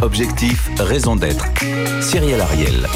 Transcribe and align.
Objectif, 0.00 0.70
raison 0.78 1.16
d'être. 1.16 1.44
Cyril 2.00 2.40
Ariel. 2.40 2.86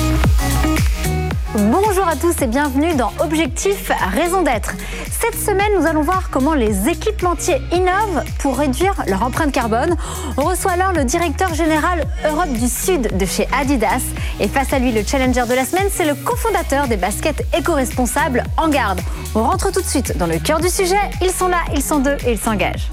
Bonjour 1.57 2.07
à 2.07 2.15
tous 2.15 2.41
et 2.43 2.47
bienvenue 2.47 2.95
dans 2.95 3.13
Objectif 3.19 3.91
Raison 4.13 4.43
d'être. 4.43 4.75
Cette 5.11 5.35
semaine, 5.35 5.73
nous 5.77 5.87
allons 5.87 6.03
voir 6.03 6.31
comment 6.31 6.55
les 6.55 6.89
équipementiers 6.89 7.61
innovent 7.73 8.23
pour 8.39 8.57
réduire 8.57 8.95
leur 9.09 9.25
empreinte 9.25 9.51
carbone. 9.51 9.97
On 10.37 10.43
reçoit 10.43 10.73
alors 10.73 10.93
le 10.93 11.05
directeur 11.05 11.53
général 11.55 12.07
Europe 12.25 12.53
du 12.53 12.69
Sud 12.69 13.17
de 13.17 13.27
chez 13.27 13.49
Adidas. 13.53 14.03
Et 14.39 14.47
face 14.47 14.73
à 14.73 14.79
lui, 14.79 14.93
le 14.93 15.03
challenger 15.03 15.45
de 15.49 15.55
la 15.55 15.65
semaine, 15.65 15.89
c'est 15.91 16.07
le 16.07 16.15
cofondateur 16.15 16.87
des 16.87 16.97
baskets 16.97 17.45
éco-responsables 17.53 18.45
En 18.57 18.69
Garde. 18.69 19.01
On 19.35 19.43
rentre 19.43 19.73
tout 19.73 19.81
de 19.81 19.87
suite 19.87 20.17
dans 20.19 20.27
le 20.27 20.39
cœur 20.39 20.61
du 20.61 20.69
sujet. 20.69 21.11
Ils 21.21 21.33
sont 21.33 21.49
là, 21.49 21.63
ils 21.75 21.83
sont 21.83 21.99
deux 21.99 22.17
et 22.25 22.33
ils 22.33 22.39
s'engagent. 22.39 22.93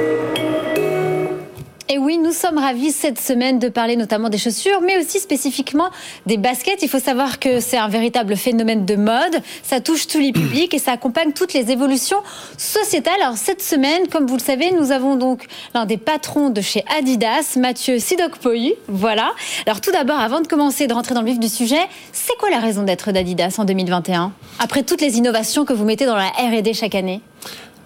Sommes 2.51 2.63
ravis 2.63 2.91
cette 2.91 3.17
semaine 3.17 3.59
de 3.59 3.69
parler 3.69 3.95
notamment 3.95 4.27
des 4.27 4.37
chaussures, 4.37 4.81
mais 4.81 4.97
aussi 4.97 5.21
spécifiquement 5.21 5.89
des 6.25 6.35
baskets. 6.35 6.79
Il 6.81 6.89
faut 6.89 6.99
savoir 6.99 7.39
que 7.39 7.61
c'est 7.61 7.77
un 7.77 7.87
véritable 7.87 8.35
phénomène 8.35 8.83
de 8.83 8.95
mode. 8.97 9.41
Ça 9.63 9.79
touche 9.79 10.05
tous 10.05 10.19
les 10.19 10.33
publics 10.33 10.73
et 10.73 10.77
ça 10.77 10.91
accompagne 10.91 11.31
toutes 11.31 11.53
les 11.53 11.71
évolutions 11.71 12.17
sociétales. 12.57 13.21
Alors 13.21 13.37
cette 13.37 13.61
semaine, 13.61 14.09
comme 14.09 14.27
vous 14.27 14.35
le 14.35 14.41
savez, 14.41 14.71
nous 14.71 14.91
avons 14.91 15.15
donc 15.15 15.45
l'un 15.73 15.85
des 15.85 15.95
patrons 15.95 16.49
de 16.49 16.59
chez 16.59 16.83
Adidas, 16.99 17.55
Mathieu 17.57 17.99
Sidokpoy. 17.99 18.75
Voilà. 18.89 19.31
Alors 19.65 19.79
tout 19.79 19.93
d'abord, 19.93 20.19
avant 20.19 20.41
de 20.41 20.47
commencer 20.47 20.87
de 20.87 20.93
rentrer 20.93 21.15
dans 21.15 21.21
le 21.21 21.27
vif 21.27 21.39
du 21.39 21.47
sujet, 21.47 21.79
c'est 22.11 22.35
quoi 22.37 22.49
la 22.49 22.59
raison 22.59 22.83
d'être 22.83 23.13
d'Adidas 23.13 23.55
en 23.59 23.63
2021 23.63 24.33
Après 24.59 24.83
toutes 24.83 24.99
les 24.99 25.17
innovations 25.17 25.63
que 25.63 25.71
vous 25.71 25.85
mettez 25.85 26.05
dans 26.05 26.17
la 26.17 26.27
R&D 26.27 26.73
chaque 26.73 26.95
année? 26.95 27.21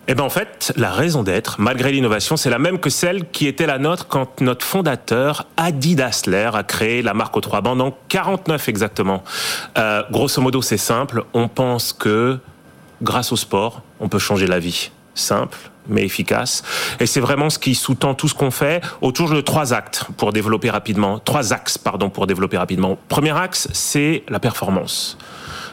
Eh 0.08 0.14
bien, 0.14 0.24
en 0.24 0.30
fait, 0.30 0.72
la 0.76 0.92
raison 0.92 1.24
d'être, 1.24 1.56
malgré 1.60 1.92
l'innovation, 1.92 2.38
c'est 2.38 2.52
la 2.52 2.60
même 2.60 2.80
que 2.80 2.92
celle 2.92 3.28
qui 3.30 3.48
était 3.48 3.66
la 3.66 3.80
nôtre 3.80 4.08
quand 4.08 4.40
notre 4.42 4.66
fondateur, 4.66 5.48
Adi 5.58 5.96
Dassler, 5.96 6.52
a 6.54 6.64
créé 6.64 7.02
la 7.02 7.16
marque 7.16 7.36
aux 7.36 7.42
trois 7.42 7.62
bandes 7.62 7.82
en 7.82 7.98
49 8.10 8.70
exactement. 8.70 9.24
Euh, 9.78 10.04
grosso 10.12 10.42
modo, 10.42 10.62
c'est 10.62 10.78
simple. 10.78 11.24
On 11.34 11.48
pense 11.48 11.92
que 11.92 12.38
grâce 13.02 13.32
au 13.32 13.36
sport, 13.36 13.82
on 14.00 14.08
peut 14.08 14.20
changer 14.20 14.46
la 14.46 14.60
vie. 14.60 14.92
Simple, 15.16 15.58
mais 15.88 16.04
efficace. 16.04 16.62
Et 17.00 17.08
c'est 17.08 17.22
vraiment 17.22 17.50
ce 17.50 17.58
qui 17.58 17.74
sous-tend 17.74 18.14
tout 18.14 18.28
ce 18.28 18.36
qu'on 18.36 18.52
fait 18.52 18.84
autour 19.02 19.30
de 19.30 19.42
trois 19.42 19.74
actes 19.74 20.06
pour 20.18 20.34
développer 20.34 20.70
rapidement. 20.70 21.20
Trois 21.20 21.52
axes, 21.52 21.78
pardon, 21.78 22.10
pour 22.10 22.28
développer 22.28 22.58
rapidement. 22.58 23.00
Premier 23.08 23.36
axe, 23.36 23.70
c'est 23.74 24.24
la 24.30 24.40
performance. 24.40 25.18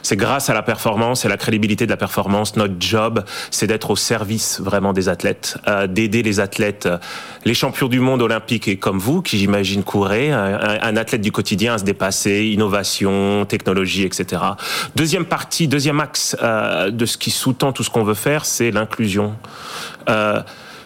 C'est 0.02 0.16
grâce 0.16 0.50
à 0.50 0.54
la 0.54 0.62
performance 0.62 1.24
et 1.24 1.28
la 1.28 1.36
crédibilité 1.36 1.86
de 1.86 1.90
la 1.90 1.96
performance, 1.96 2.56
notre 2.56 2.74
job, 2.78 3.24
c'est 3.50 3.66
d'être 3.66 3.90
au 3.90 3.96
service 3.96 4.60
vraiment 4.60 4.92
des 4.92 5.08
athlètes, 5.08 5.58
euh, 5.68 5.86
d'aider 5.86 6.22
les 6.22 6.40
athlètes, 6.40 6.86
euh, 6.86 6.98
les 7.44 7.54
champions 7.54 7.88
du 7.88 8.00
monde 8.00 8.22
olympiques 8.22 8.68
et 8.68 8.76
comme 8.76 8.98
vous, 8.98 9.22
qui 9.22 9.38
j'imagine 9.38 9.82
courez, 9.84 10.32
un, 10.32 10.96
athlète 10.96 11.20
du 11.20 11.32
quotidien 11.32 11.74
à 11.74 11.78
se 11.78 11.84
dépasser, 11.84 12.46
innovation, 12.46 13.44
technologie, 13.46 14.04
etc. 14.04 14.42
Deuxième 14.96 15.24
partie, 15.24 15.68
deuxième 15.68 16.00
axe 16.00 16.36
euh, 16.42 16.90
de 16.90 17.06
ce 17.06 17.16
qui 17.16 17.30
sous-tend 17.30 17.72
tout 17.72 17.82
ce 17.82 17.90
qu'on 17.90 18.04
veut 18.04 18.14
faire, 18.14 18.44
c'est 18.44 18.70
l'inclusion. 18.70 19.34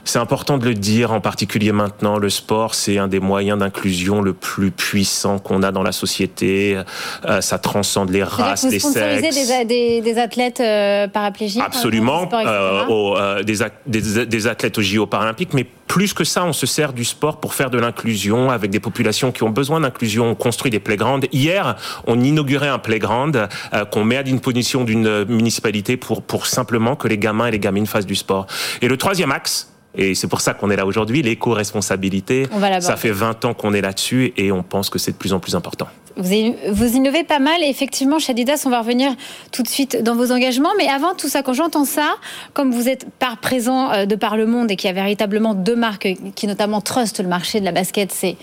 C'est 0.07 0.21
important 0.21 0.57
de 0.57 0.65
le 0.65 0.75
dire, 0.75 1.13
en 1.13 1.21
particulier 1.21 1.73
maintenant. 1.73 2.17
Le 2.17 2.31
sport, 2.31 2.77
c'est 2.77 2.97
un 2.97 3.09
des 3.09 3.19
moyens 3.19 3.59
d'inclusion 3.59 4.23
le 4.23 4.35
plus 4.35 4.71
puissant 4.71 5.41
qu'on 5.41 5.65
a 5.65 5.73
dans 5.73 5.83
la 5.83 5.91
société. 5.91 6.79
Euh, 7.25 7.41
ça 7.41 7.59
transcende 7.59 8.11
les 8.11 8.23
races, 8.23 8.63
les 8.63 8.79
sexes. 8.79 8.95
Des, 8.95 9.65
des, 9.65 10.01
des 10.01 10.19
athlètes 10.19 10.61
euh, 10.61 11.09
paraplégiques 11.09 11.61
Absolument, 11.61 12.29
euh, 12.33 13.43
des, 13.43 14.27
des, 14.27 14.47
athlètes 14.47 14.79
aux 14.79 14.83
JO 14.83 15.07
paralympiques, 15.07 15.55
mais 15.55 15.67
plus 15.89 16.13
que 16.13 16.23
ça, 16.23 16.45
on 16.45 16.53
se 16.53 16.67
sert 16.67 16.93
du 16.93 17.05
sport 17.05 17.41
pour 17.41 17.55
faire 17.55 17.71
de 17.71 17.79
l'inclusion 17.79 18.51
avec 18.51 18.71
des 18.71 18.81
populations 18.81 19.33
qui 19.33 19.43
ont 19.43 19.51
besoin 19.51 19.81
d'inclusion. 19.81 20.31
On 20.31 20.35
construit 20.37 20.71
des 20.71 20.79
playgrounds. 20.81 21.27
Hier, 21.33 21.75
on 22.07 22.21
inaugurait 22.21 22.69
un 22.69 22.79
playground 22.79 23.49
qu'on 23.91 24.05
met 24.05 24.19
à 24.19 24.23
disposition 24.23 24.85
d'une 24.85 25.25
municipalité 25.25 25.97
pour, 25.97 26.23
pour 26.23 26.47
simplement 26.47 26.95
que 26.95 27.09
les 27.09 27.19
gamins 27.19 27.47
et 27.47 27.51
les 27.51 27.59
gamines 27.59 27.87
fassent 27.87 28.07
du 28.07 28.15
sport. 28.15 28.47
Et 28.83 28.89
le 28.89 28.97
troisième 28.97 29.33
axe, 29.33 29.69
et 29.97 30.15
c'est 30.15 30.29
pour 30.29 30.41
ça 30.41 30.55
qu'on 30.55 30.71
est 30.71 30.77
là 30.77 30.87
aujourd'hui, 30.87 31.23
l'éco-responsabilité. 31.23 32.47
Ça 32.81 32.97
fait 32.97 33.11
20 33.11 33.45
ans 33.45 33.55
qu'on 33.55 33.73
est 33.73 33.81
là-dessus 33.81 34.33
et 34.37 34.53
on 34.53 34.63
pense 34.63 34.91
que 34.91 34.99
c'est 34.99 35.13
de 35.13 35.17
plus 35.17 35.33
en 35.33 35.41
plus 35.41 35.55
important. 35.55 35.89
Vous, 36.17 36.97
innovez 36.97 37.25
pas 37.25 37.39
mal 37.39 37.63
et 37.63 37.69
effectivement, 37.69 38.19
chez 38.19 38.33
Adidas, 38.33 38.63
on 38.65 38.71
va 38.71 38.81
revenir 38.81 39.15
tout 39.53 39.63
de 39.63 39.69
suite 39.69 40.03
dans 40.03 40.15
vos 40.15 40.33
engagements. 40.33 40.71
Mais 40.79 40.89
avant 40.89 41.15
tout 41.15 41.29
ça, 41.29 41.43
quand 41.43 41.53
j'entends 41.53 41.85
ça, 41.85 42.17
comme 42.55 42.73
vous 42.73 42.89
êtes 42.89 43.07
par 43.19 43.37
présent 43.39 43.93
euh, 43.93 44.07
de 44.07 44.17
par 44.17 44.37
le 44.37 44.47
monde 44.47 44.71
et 44.71 44.77
qu'il 44.77 44.89
y 44.89 44.91
a 44.91 44.95
véritablement 44.95 45.53
deux 45.55 45.77
marques 45.77 46.09
qui 46.35 46.47
notamment 46.47 46.81
trustent 46.81 47.21
le 47.21 47.29
marché 47.29 47.61
de 47.61 47.67
la 47.67 47.73
basket, 47.73 48.13
c'est 48.13 48.37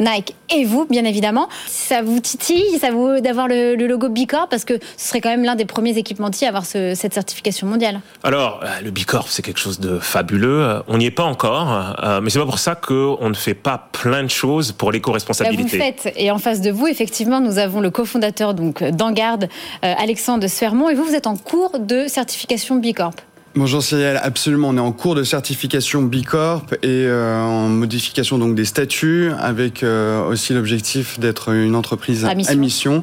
Nike 0.00 0.34
et 0.54 0.64
vous, 0.64 0.86
bien 0.86 1.04
évidemment. 1.04 1.48
Ça 1.66 2.02
vous 2.02 2.20
titille, 2.20 2.78
ça 2.80 2.90
vous 2.90 3.20
d'avoir 3.20 3.48
le, 3.48 3.74
logo 3.74 4.08
Bicorp 4.08 4.48
parce 4.48 4.64
que 4.64 4.78
ce 4.96 5.08
serait 5.08 5.20
quand 5.20 5.30
même 5.30 5.44
l'un 5.44 5.54
des 5.54 5.64
premiers 5.64 5.96
équipementiers 5.96 6.46
à 6.46 6.50
avoir 6.50 6.64
cette 6.64 7.14
certification 7.14 7.66
mondiale. 7.66 8.00
Alors, 8.22 8.60
euh, 8.62 8.80
le 8.82 8.90
Bicorp, 8.90 9.28
c'est 9.28 9.42
quelque 9.42 9.60
chose 9.60 9.80
de 9.80 9.98
fabuleux. 9.98 10.82
On 10.88 10.98
n'y 10.98 11.06
est 11.06 11.10
pas 11.10 11.24
encore, 11.24 11.96
euh, 12.02 12.20
mais 12.20 12.30
c'est 12.30 12.38
pas 12.38 12.44
pour 12.44 12.58
ça 12.58 12.74
qu'on 12.74 13.28
ne 13.28 13.34
fait 13.34 13.54
pas 13.54 13.88
plein 13.92 14.22
de 14.22 14.30
choses 14.30 14.72
pour 14.72 14.92
l'éco-responsabilité. 14.92 15.78
Bah, 15.78 15.84
vous 15.84 16.02
faites, 16.02 16.14
et 16.16 16.30
en 16.30 16.38
face 16.38 16.60
de 16.60 16.70
vous, 16.70 16.86
effectivement, 16.86 17.40
nous 17.40 17.58
avons 17.58 17.80
le 17.80 17.90
cofondateur 17.90 18.54
donc 18.54 18.82
d'Angarde, 18.82 19.48
euh, 19.84 19.94
Alexandre 19.98 20.46
Sfermont, 20.46 20.88
et 20.88 20.94
vous, 20.94 21.04
vous 21.04 21.14
êtes 21.14 21.26
en 21.26 21.36
cours 21.36 21.78
de 21.78 22.06
certification 22.06 22.76
Bicorp. 22.76 23.14
Bonjour 23.56 23.82
Cyril, 23.82 24.16
absolument. 24.22 24.68
On 24.68 24.76
est 24.76 24.80
en 24.80 24.92
cours 24.92 25.16
de 25.16 25.24
certification 25.24 26.02
B 26.02 26.22
Corp 26.24 26.72
et 26.84 26.86
euh, 26.86 27.42
en 27.42 27.68
modification 27.68 28.38
donc 28.38 28.54
des 28.54 28.64
statuts, 28.64 29.32
avec 29.40 29.82
euh, 29.82 30.24
aussi 30.24 30.54
l'objectif 30.54 31.18
d'être 31.18 31.52
une 31.52 31.74
entreprise 31.74 32.24
à 32.24 32.54
mission, 32.54 33.02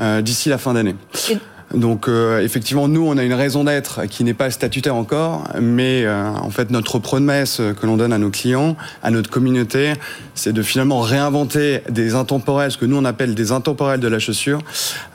euh, 0.00 0.20
d'ici 0.20 0.48
la 0.48 0.58
fin 0.58 0.74
d'année. 0.74 0.96
Donc 1.72 2.08
effectivement, 2.40 2.86
nous, 2.86 3.04
on 3.04 3.16
a 3.16 3.24
une 3.24 3.32
raison 3.32 3.64
d'être 3.64 4.06
qui 4.06 4.22
n'est 4.22 4.34
pas 4.34 4.50
statutaire 4.50 4.94
encore, 4.94 5.48
mais 5.60 6.06
en 6.08 6.50
fait, 6.50 6.70
notre 6.70 7.00
promesse 7.00 7.60
que 7.80 7.86
l'on 7.86 7.96
donne 7.96 8.12
à 8.12 8.18
nos 8.18 8.30
clients, 8.30 8.76
à 9.02 9.10
notre 9.10 9.28
communauté, 9.28 9.94
c'est 10.36 10.52
de 10.52 10.62
finalement 10.62 11.00
réinventer 11.00 11.80
des 11.88 12.14
intemporels, 12.14 12.70
ce 12.70 12.78
que 12.78 12.84
nous 12.84 12.96
on 12.96 13.04
appelle 13.04 13.34
des 13.34 13.50
intemporels 13.50 13.98
de 13.98 14.06
la 14.06 14.20
chaussure, 14.20 14.60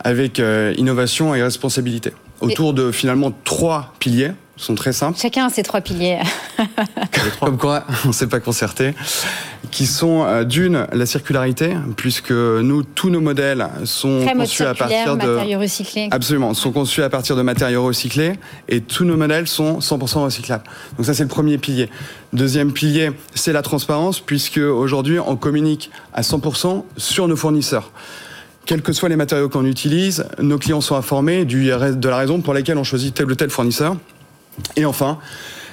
avec 0.04 0.42
innovation 0.76 1.34
et 1.34 1.42
responsabilité, 1.42 2.12
autour 2.42 2.74
de 2.74 2.92
finalement 2.92 3.32
trois 3.46 3.94
piliers 4.00 4.32
sont 4.60 4.76
très 4.76 4.94
simples. 4.94 5.18
Chacun 5.20 5.46
a 5.46 5.50
ses 5.50 5.64
trois 5.64 5.82
piliers. 5.82 6.20
Comme 7.40 7.58
quoi, 7.58 7.84
on 8.06 8.10
ne 8.10 8.14
s'est 8.14 8.28
pas 8.28 8.40
concerté. 8.40 8.94
Qui 9.72 9.86
sont 9.86 10.26
euh, 10.26 10.44
d'une, 10.44 10.88
la 10.92 11.06
circularité, 11.06 11.76
puisque 11.96 12.32
nous, 12.32 12.84
tous 12.84 13.10
nos 13.10 13.22
modèles 13.22 13.68
sont 13.86 14.26
conçus 14.26 14.64
à 14.64 14.74
partir 14.74 15.16
de 15.16 15.26
matériaux 15.26 15.60
recyclés. 15.60 16.10
Absolument, 16.12 16.54
sont 16.54 16.72
conçus 16.72 17.04
à 17.04 17.10
partir 17.10 17.36
de 17.36 17.42
matériaux 17.42 17.86
recyclés 17.86 18.34
et 18.68 18.82
tous 18.82 19.06
nos 19.06 19.16
modèles 19.16 19.48
sont 19.48 19.80
100% 19.80 20.24
recyclables. 20.24 20.64
Donc 20.98 21.06
ça, 21.06 21.14
c'est 21.14 21.24
le 21.24 21.30
premier 21.30 21.58
pilier. 21.58 21.90
Deuxième 22.34 22.74
pilier, 22.74 23.12
c'est 23.36 23.54
la 23.54 23.62
transparence, 23.62 24.20
puisque 24.20 24.58
aujourd'hui, 24.58 25.20
on 25.20 25.36
communique 25.36 25.92
à 26.14 26.22
100% 26.22 26.84
sur 26.98 27.28
nos 27.28 27.36
fournisseurs 27.36 27.92
quels 28.66 28.84
que 28.84 28.94
soient 28.94 29.10
les 29.10 29.16
matériaux 29.16 29.50
qu'on 29.50 29.66
utilise, 29.66 30.26
nos 30.40 30.60
clients 30.60 30.82
sont 30.82 30.96
informés 30.96 31.44
de 31.44 32.08
la 32.08 32.18
raison 32.18 32.40
pour 32.40 32.54
laquelle 32.54 32.78
on 32.78 32.84
choisit 32.84 33.16
tel 33.16 33.26
ou 33.26 33.34
tel 33.34 33.50
fournisseur. 33.50 33.96
Et 34.76 34.86
enfin, 34.86 35.20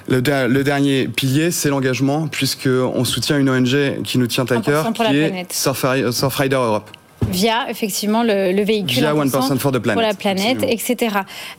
le, 0.08 0.20
dernier 0.20 1.08
pilier, 1.08 1.50
c'est 1.50 1.69
l'engagement, 1.69 2.28
puisqu'on 2.28 3.04
soutient 3.04 3.38
une 3.38 3.50
ONG 3.50 4.02
qui 4.04 4.19
nous 4.19 4.26
tient 4.26 4.44
à 4.44 4.60
cœur, 4.60 4.92
qui 4.92 5.16
est 5.16 5.53
Surfrider 5.53 6.56
Europe. 6.56 6.91
Via 7.31 7.69
effectivement 7.69 8.23
le, 8.23 8.63
véhicule 8.63 9.01
Via 9.01 9.15
One 9.15 9.31
Person 9.31 9.59
for 9.59 9.73
the 9.73 9.78
Planet, 9.78 9.95
pour 9.95 10.03
la 10.03 10.15
planète, 10.15 10.63
etc. 10.63 11.17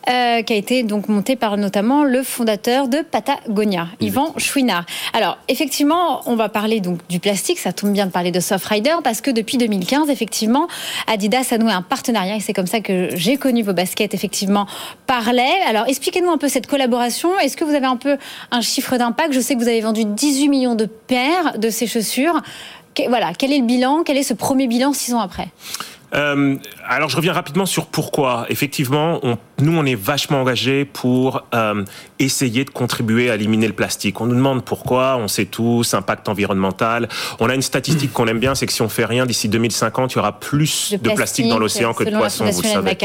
Euh, 0.10 0.42
qui 0.42 0.54
a 0.54 0.56
été 0.56 0.84
donc 0.84 1.10
monté 1.10 1.36
par 1.36 1.58
notamment 1.58 2.04
le 2.04 2.24
fondateur 2.24 2.88
de 2.88 3.00
Patagonia, 3.00 3.88
Yvan 4.00 4.34
Chouinard. 4.38 4.86
Alors 5.14 5.38
effectivement, 5.48 6.22
on 6.25 6.36
va 6.36 6.50
parler 6.50 6.80
donc 6.80 7.00
du 7.10 7.19
plastique. 7.19 7.60
Ça 7.60 7.74
tombe 7.74 7.92
bien 7.92 8.06
de 8.06 8.12
parler 8.12 8.31
de 8.31 8.40
Soft 8.40 8.66
Rider 8.66 8.96
parce 9.04 9.22
que 9.22 9.31
depuis 9.31 9.58
2015, 9.58 10.10
effectivement, 10.10 10.68
Adidas 11.08 11.48
a 11.52 11.58
noué 11.58 11.72
un 11.72 11.81
partenariat 11.81 12.36
et 12.36 12.40
c'est 12.40 12.54
comme 12.54 12.68
ça 12.68 12.80
que 12.80 13.10
j'ai 13.16 13.38
connu 13.38 13.64
vos 13.64 13.74
baskets. 13.74 14.14
Effectivement, 14.14 14.68
parlait. 15.06 15.62
Alors 15.68 15.86
expliquez-nous 15.88 16.30
un 16.30 16.38
peu 16.38 16.48
cette 16.48 16.68
collaboration. 16.68 17.38
Est-ce 17.40 17.58
que 17.58 17.64
vous 17.64 17.75
avez 17.75 17.86
un 17.86 17.98
peu 17.98 18.18
un 18.52 18.62
chiffre 18.62 18.98
d'impact? 18.98 19.34
Je 19.34 19.40
sais 19.40 19.56
que 19.56 19.60
vous 19.60 19.68
avez 19.68 19.81
vendu 19.81 20.06
18 20.06 20.50
millions 20.50 20.75
de 20.75 20.86
paires 20.86 21.58
de 21.58 21.69
ces 21.69 21.88
chaussures 21.88 22.42
voilà, 23.07 23.33
quel 23.33 23.51
est 23.51 23.59
le 23.59 23.65
bilan 23.65 24.03
Quel 24.03 24.17
est 24.17 24.23
ce 24.23 24.33
premier 24.33 24.67
bilan 24.67 24.94
six 24.94 25.13
ans 25.13 25.19
après? 25.19 25.49
Euh, 26.13 26.56
alors 26.88 27.09
je 27.09 27.18
reviens 27.18 27.33
rapidement 27.33 27.65
sur 27.65 27.88
pourquoi. 27.88 28.45
Effectivement, 28.50 29.19
on, 29.24 29.38
nous 29.59 29.77
on 29.77 29.86
est 29.86 29.95
vachement 29.95 30.42
engagés 30.42 30.86
pour 30.86 31.44
euh, 31.54 31.83
essayer 32.19 32.63
de 32.63 32.69
contribuer 32.69 33.30
à 33.30 33.36
éliminer 33.36 33.68
le 33.68 33.74
plastique. 33.74 34.21
On 34.21 34.25
nous 34.25 34.36
demande 34.36 34.63
pourquoi, 34.63 35.18
on 35.18 35.27
sait 35.27 35.45
tous, 35.45 35.94
impact 35.94 36.30
environnemental. 36.30 37.09
On 37.39 37.50
a 37.50 37.56
une 37.56 37.62
statistique 37.62 38.13
qu'on 38.13 38.27
aime 38.27 38.39
bien, 38.39 38.56
c'est 38.56 38.65
que 38.65 38.74
si 38.74 38.81
on 38.81 38.89
fait 38.89 39.06
rien 39.06 39.25
d'ici 39.25 39.50
2050, 39.50 40.13
il 40.13 40.15
y 40.15 40.19
aura 40.19 40.39
plus 40.39 40.95
de, 41.01 41.09
plastique, 41.12 41.50
dans 41.50 41.59
l'océan 41.59 41.94
que 41.94 42.04
de 42.04 42.12
poissons, 42.12 42.45
vous 42.45 42.63
savez. 42.63 42.98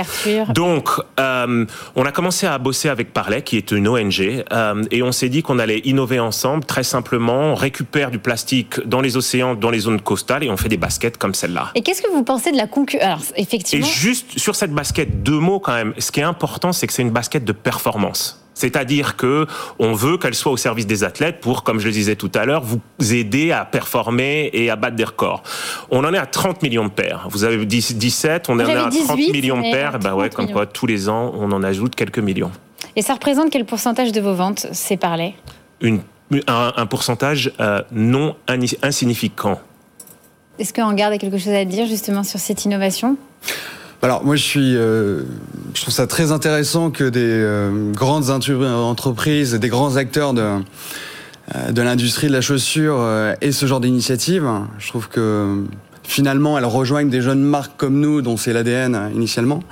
Donc, 0.51 0.89
euh, 1.19 1.67
on 1.97 2.05
a 2.05 2.13
commencé 2.13 2.47
à 2.47 2.59
bosser 2.59 2.89
avec 2.89 3.13
Parley, 3.13 3.43
qui 3.43 3.57
est 3.57 3.71
une 3.73 3.89
ONG, 3.89 4.45
et 4.91 5.03
on 5.03 5.13
s'est 5.13 5.29
dit 5.29 5.43
qu'on 5.43 5.59
allait 5.59 5.81
innover 5.81 6.21
ensemble. 6.21 6.65
Très 6.65 6.85
simplement, 6.85 7.53
on 7.53 7.55
récupère 7.55 8.11
du 8.11 8.19
plastique 8.19 8.87
dans 8.87 9.01
les 9.01 9.17
océans, 9.17 9.55
dans 9.55 9.71
les 9.71 9.81
zones 9.81 10.01
costales, 10.01 10.45
et 10.45 10.51
on 10.51 10.57
fait 10.57 10.69
des 10.69 10.77
baskets 10.77 11.17
comme 11.17 11.35
celle-là. 11.35 11.71
Et 11.75 11.83
qu'est-ce 11.83 12.03
que 12.03 12.11
vous 12.11 12.23
pensez 12.23 12.53
de 12.53 12.57
la 12.57 12.67
concurrence 12.67 12.92
Alors, 13.01 13.21
effectivement. 13.37 13.87
Et 13.87 13.91
juste 13.91 14.39
sur 14.39 14.55
cette 14.55 14.73
basket, 14.73 15.23
deux 15.23 15.39
mots 15.39 15.61
quand 15.61 15.75
même. 15.75 15.95
Ce 15.99 16.13
qui 16.13 16.21
est 16.21 16.25
important, 16.25 16.73
c'est 16.73 16.87
que 16.87 16.93
c'est 16.93 17.03
une 17.03 17.11
basket 17.11 17.45
de 17.45 17.53
performance. 17.53 18.43
C'est-à-dire 18.55 19.17
que 19.17 19.47
on 19.79 19.93
veut 19.93 20.19
qu'elle 20.19 20.35
soit 20.35 20.53
au 20.53 20.57
service 20.57 20.87
des 20.87 21.05
athlètes 21.05 21.41
pour, 21.41 21.63
comme 21.63 21.79
je 21.81 21.87
le 21.87 21.93
disais 21.93 22.17
tout 22.17 22.31
à 22.35 22.45
l'heure, 22.45 22.63
vous 22.63 22.81
aider 23.13 23.51
à 23.51 23.65
performer 23.65 24.51
et 24.53 24.71
à 24.71 24.77
battre 24.77 24.97
des 24.97 25.05
records. 25.05 25.43
On 25.91 26.05
en 26.05 26.13
est 26.13 26.19
à 26.19 26.27
30 26.27 26.63
millions 26.63 26.85
de 26.85 26.91
paires. 26.91 27.27
Vous 27.31 27.45
avez 27.45 27.65
17, 27.65 28.49
on 28.49 28.55
en 28.55 28.59
est 28.61 28.75
à 28.75 28.91
30 28.91 29.17
millions 29.17 29.57
de 29.57 29.73
paires. 29.73 29.99
Bah 29.99 30.15
ouais, 30.15 30.31
comme 30.31 30.51
quoi 30.51 30.67
tous 30.67 30.87
les 30.87 31.09
ans, 31.09 31.33
on 31.35 31.51
en 31.53 31.63
ajoute 31.63 31.95
quelques 31.95 32.19
millions. 32.19 32.53
Et 32.95 33.03
ça 33.03 33.15
représente 33.15 33.51
quel 33.51 33.65
pourcentage 33.65 34.13
de 34.13 34.21
vos 34.21 34.35
ventes, 34.35 34.67
c'est 34.73 34.99
parlé 34.99 35.35
Une, 35.81 36.03
un, 36.47 36.87
pourcentage 36.87 37.53
euh, 37.61 37.83
non 37.91 38.37
insignificant. 38.83 39.61
Est-ce 40.63 40.73
qu'en 40.73 40.93
garde 40.93 41.13
a 41.13 41.19
quelque 41.19 41.39
chose 41.39 41.55
à 41.55 41.65
dire 41.65 41.89
justement 41.89 42.23
sur 42.23 42.39
cette 42.39 42.65
innovation? 42.65 43.17
Alors 44.01 44.25
moi 44.25 44.37
je 44.37 44.45
suis, 44.45 44.77
euh, 44.77 45.25
je 45.75 45.81
trouve 45.83 45.93
ça 45.93 46.07
très 46.07 46.31
intéressant 46.31 46.93
que 46.93 47.03
des 47.03 47.19
euh, 47.21 47.91
grandes 47.91 48.31
entreprises, 48.31 49.55
des 49.55 49.69
grands 49.69 49.97
acteurs 49.97 50.35
de 50.35 50.43
euh, 51.57 51.73
de 51.73 51.83
l'industrie 51.83 52.29
de 52.29 52.33
la 52.33 52.41
chaussure 52.41 53.05
aient 53.41 53.51
ce 53.51 53.67
genre 53.67 53.81
d'initiative. 53.81 54.49
Je 54.79 54.87
trouve 54.87 55.09
que 55.09 55.65
finalement 56.05 56.57
elles 56.57 56.65
rejoignent 56.65 57.11
des 57.11 57.23
jeunes 57.23 57.43
marques 57.43 57.77
comme 57.77 57.99
nous 57.99 58.23
dont 58.23 58.37
c'est 58.37 58.53
l'ADN 58.53 59.11
initialement. 59.17 59.65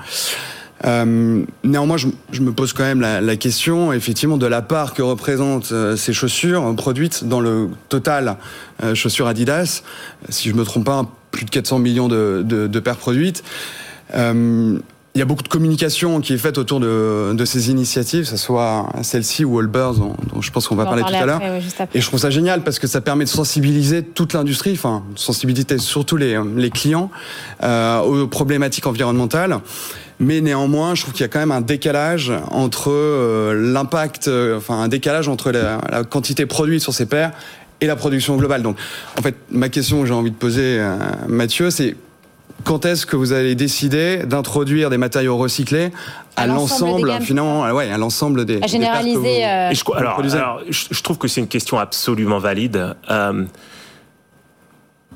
Néanmoins, 0.85 1.97
je, 1.97 2.09
je, 2.33 2.41
me 2.41 2.53
pose 2.53 2.73
quand 2.73 2.85
même 2.85 3.01
la, 3.01 3.21
la, 3.21 3.37
question, 3.37 3.93
effectivement, 3.93 4.39
de 4.39 4.47
la 4.47 4.63
part 4.63 4.95
que 4.95 5.03
représentent 5.03 5.73
ces 5.97 6.13
chaussures 6.13 6.75
produites 6.77 7.25
dans 7.25 7.41
le 7.41 7.69
total 7.89 8.37
chaussures 8.95 9.27
Adidas. 9.27 9.83
Si 10.31 10.49
je 10.49 10.55
me 10.55 10.65
trompe 10.65 10.87
pas, 10.87 11.07
plus 11.31 11.45
de 11.45 11.51
400 11.51 11.79
millions 11.79 12.09
de, 12.09 12.43
de, 12.45 12.67
de 12.67 12.81
paires 12.81 12.97
produites. 12.97 13.43
Euh, 14.15 14.79
il 15.17 15.19
y 15.19 15.23
a 15.23 15.25
beaucoup 15.25 15.43
de 15.43 15.49
communication 15.49 16.21
qui 16.21 16.35
est 16.35 16.39
faite 16.39 16.57
autour 16.57 16.79
de, 16.79 17.33
de 17.35 17.45
ces 17.45 17.69
initiatives, 17.69 18.25
que 18.25 18.31
ce 18.31 18.37
soit 18.37 18.89
celle-ci 19.03 19.45
ou 19.45 19.59
Allbirds, 19.59 19.95
dont, 19.95 20.15
dont, 20.33 20.41
je 20.41 20.53
pense 20.53 20.69
qu'on 20.69 20.77
va 20.77 20.85
parler 20.85 21.03
tout 21.03 21.13
à 21.13 21.27
l'heure. 21.27 21.43
et 21.43 22.01
je 22.01 22.07
trouve 22.07 22.21
ça 22.21 22.31
génial 22.31 22.63
parce 22.63 22.79
que 22.79 22.87
ça 22.87 23.01
permet 23.01 23.25
de 23.25 23.29
sensibiliser 23.29 24.05
toute 24.05 24.35
l'industrie, 24.35 24.73
enfin, 24.75 25.03
sensibiliser 25.17 25.79
surtout 25.79 26.17
les, 26.17 26.39
les 26.57 26.71
clients 26.71 27.11
euh, 27.65 27.99
aux 28.03 28.29
problématiques 28.29 28.87
environnementales. 28.87 29.59
Mais 30.21 30.41
néanmoins, 30.41 30.95
je 30.95 31.03
trouve 31.03 31.15
qu'il 31.15 31.23
y 31.23 31.25
a 31.25 31.29
quand 31.29 31.39
même 31.39 31.51
un 31.51 31.63
décalage 31.63 32.33
entre 32.51 32.91
euh, 32.91 33.73
l'impact, 33.73 34.29
euh, 34.29 34.59
enfin 34.59 34.81
un 34.81 34.89
décalage 34.89 35.29
entre 35.29 35.51
la, 35.51 35.81
la, 35.91 36.05
quantité 36.05 36.47
produite 36.47 36.83
sur 36.83 36.93
ces 36.93 37.07
paires 37.07 37.33
et 37.81 37.87
la 37.87 37.97
production 37.97 38.37
globale. 38.37 38.63
Donc, 38.63 38.77
en 39.19 39.23
fait, 39.23 39.35
ma 39.51 39.71
question 39.71 40.01
que 40.03 40.07
j'ai 40.07 40.15
envie 40.15 40.31
de 40.31 40.37
poser, 40.37 40.79
à 40.79 40.99
Mathieu, 41.27 41.71
c'est 41.71 41.97
quand 42.65 42.85
est-ce 42.85 43.07
que 43.07 43.17
vous 43.17 43.33
allez 43.33 43.55
décider 43.55 44.19
d'introduire 44.25 44.91
des 44.91 44.99
matériaux 44.99 45.37
recyclés 45.37 45.91
à, 46.37 46.47
l'ensemble 46.47 47.13
finalement 47.21 47.63
ouais, 47.73 47.91
à 47.91 47.99
l'ensemble 47.99 48.45
des 48.45 48.63
à 48.63 48.67
généraliser 48.67 49.45
euh, 49.45 49.73
je, 49.73 49.83
alors, 49.97 50.61
je, 50.69 51.03
trouve 51.03 51.19
que 51.19 51.29
c'est 51.29 51.41
une 51.41 51.49
question 51.49 51.79
absolument 51.79 52.39
valide 52.39 52.95
euh, 53.11 53.45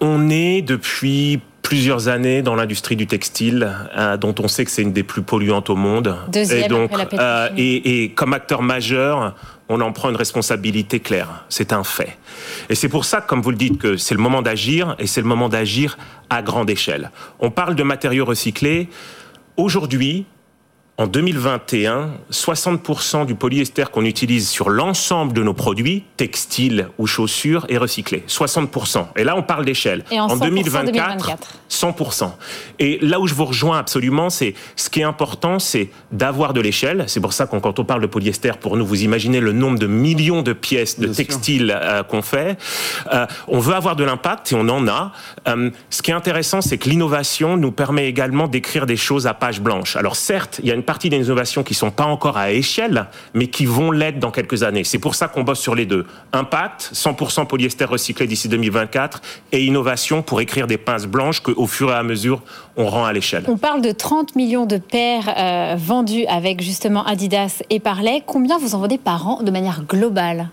on 0.01 0.29
est 0.31 0.63
depuis 0.63 1.41
plusieurs 1.75 2.07
années 2.07 2.41
dans 2.41 2.55
l'industrie 2.55 2.95
du 2.95 3.09
textile, 3.09 3.69
euh, 3.99 4.17
dont 4.17 4.33
on 4.39 4.47
sait 4.47 4.65
que 4.65 4.71
c'est 4.71 4.83
une 4.83 4.93
des 4.93 5.03
plus 5.03 5.23
polluantes 5.23 5.71
au 5.71 5.75
monde. 5.75 6.17
Deuxième 6.29 6.67
et 6.67 6.69
donc, 6.69 6.93
après 6.93 7.17
la 7.17 7.51
et, 7.57 8.05
et, 8.05 8.11
comme 8.11 8.33
acteur 8.33 8.63
majeur, 8.63 9.35
on 9.69 9.81
en 9.81 9.91
prend 9.91 10.09
une 10.09 10.15
responsabilité 10.15 11.01
claire. 11.01 11.45
C'est 11.49 11.73
un 11.73 11.83
fait. 11.83 12.17
Et 12.69 12.77
c'est 12.77 12.89
pour 12.89 13.05
ça, 13.05 13.21
comme 13.21 13.43
vous 13.43 13.51
le 13.51 13.57
dites, 13.57 13.79
que 13.79 13.97
c'est 13.97 14.15
le 14.15 14.21
moment 14.21 14.41
d'agir, 14.41 14.95
et 15.01 15.09
c'est 15.09 15.21
le 15.21 15.27
moment 15.27 15.49
d'agir 15.49 15.99
à 16.31 16.43
grande 16.43 16.71
échelle. 16.71 17.11
On 17.41 17.51
parle 17.51 17.75
de 17.75 17.83
matériaux 17.83 18.25
recyclés. 18.25 18.89
Aujourd'hui, 19.57 20.27
en 20.97 21.09
2021, 21.09 22.13
60% 22.31 23.27
du 23.27 23.35
polyester 23.35 23.85
qu'on 23.91 24.05
utilise 24.05 24.49
sur 24.49 24.71
l'ensemble 24.71 25.33
de 25.33 25.43
nos 25.43 25.53
produits, 25.53 26.05
textiles 26.17 26.89
ou 26.99 27.09
chaussures, 27.09 27.67
est 27.69 27.79
recyclé. 27.79 28.23
60%. 28.29 29.07
Et 29.17 29.25
là, 29.25 29.37
on 29.37 29.43
parle 29.43 29.65
d'échelle. 29.65 30.05
En, 30.13 30.37
2024, 30.37 30.93
2024, 30.93 31.59
100%. 31.69 32.31
Et 32.79 32.99
là 33.03 33.19
où 33.19 33.27
je 33.27 33.35
vous 33.35 33.45
rejoins 33.45 33.79
absolument, 33.79 34.31
c'est 34.31 34.55
ce 34.77 34.89
qui 34.89 35.01
est 35.01 35.05
important, 35.05 35.59
c'est 35.59 35.91
d'avoir 36.13 36.53
de 36.53 36.61
l'échelle. 36.61 37.05
C'est 37.09 37.21
pour 37.21 37.33
ça 37.33 37.47
que 37.47 37.57
quand 37.57 37.81
on 37.81 37.85
parle 37.85 38.03
de 38.03 38.07
polyester, 38.07 38.53
pour 38.61 38.77
nous, 38.77 38.87
vous 38.87 39.03
imaginez 39.03 39.41
le 39.41 39.51
nombre 39.51 39.81
de 39.81 39.89
millions 39.89 40.43
de 40.43 40.53
pièces 40.53 41.01
de 41.01 41.09
textiles 41.09 41.77
euh, 41.77 42.05
qu'on 42.05 42.23
fait. 42.23 42.57
Euh, 43.13 43.27
on 43.49 43.59
veut 43.59 43.75
avoir 43.75 43.97
de 43.97 44.05
l'impact 44.05 44.53
et 44.53 44.55
on 44.55 44.69
en 44.69 44.87
a. 44.87 45.11
Euh, 45.49 45.71
ce 45.91 46.03
qui 46.03 46.13
est 46.13 46.15
intéressant, 46.15 46.61
c'est 46.61 46.79
que 46.79 46.89
l'innovation 46.89 47.57
nous 47.57 47.73
permet 47.73 48.07
également 48.07 48.47
d'écrire 48.47 48.87
des 48.87 48.97
choses 48.97 49.27
à 49.27 49.35
page 49.35 49.61
blanche. 49.61 49.97
Alors 49.97 50.15
certes, 50.15 50.61
il 50.63 50.69
y 50.69 50.71
a 50.71 50.75
une 50.75 50.84
partie 50.85 51.09
des 51.09 51.19
innovations 51.19 51.63
qui 51.63 51.75
sont 51.75 51.91
pas 51.91 52.05
encore 52.05 52.37
à 52.37 52.53
échelle, 52.53 53.07
mais 53.35 53.49
qui 53.49 53.67
vont 53.67 53.91
l'être 53.91 54.19
dans 54.19 54.31
quelques 54.31 54.63
années. 54.63 54.85
C'est 54.85 54.99
pour 54.99 55.15
ça 55.15 55.29
qu'on 55.29 55.43
bosse 55.43 55.61
sur 55.61 55.75
les 55.75 55.87
deux. 55.87 56.07
Impact, 56.33 56.91
100% 56.95 57.47
polyester 57.47 57.85
recyclé 57.85 58.27
d'ici 58.27 58.49
2024, 58.49 59.21
et 59.53 59.65
innovation 59.65 60.23
pour 60.23 60.41
écrire 60.41 60.67
des 60.67 60.79
pinces 60.79 61.07
blanches 61.07 61.41
qu'au 61.41 61.67
fur 61.67 61.91
et 61.91 61.95
à 61.95 62.03
mesure, 62.03 62.43
on 62.77 62.87
rend 62.87 63.05
à 63.05 63.13
l'échelle. 63.13 63.45
On 63.49 63.57
parle 63.57 63.83
de 63.83 63.93
30 63.93 64.37
millions 64.37 64.67
de 64.67 64.79
paires 64.79 65.33
euh, 65.37 65.77
vendues 65.77 66.27
avec 66.27 66.63
justement 66.63 67.05
Adidas 67.05 67.63
et 67.71 67.81
Parley. 67.81 68.23
Combien 68.27 68.59
vous 68.59 68.75
en 68.75 68.79
vendez 68.79 68.99
par 68.99 69.29
an 69.29 69.43
de 69.43 69.51
manière 69.51 69.83
globale? 69.89 70.49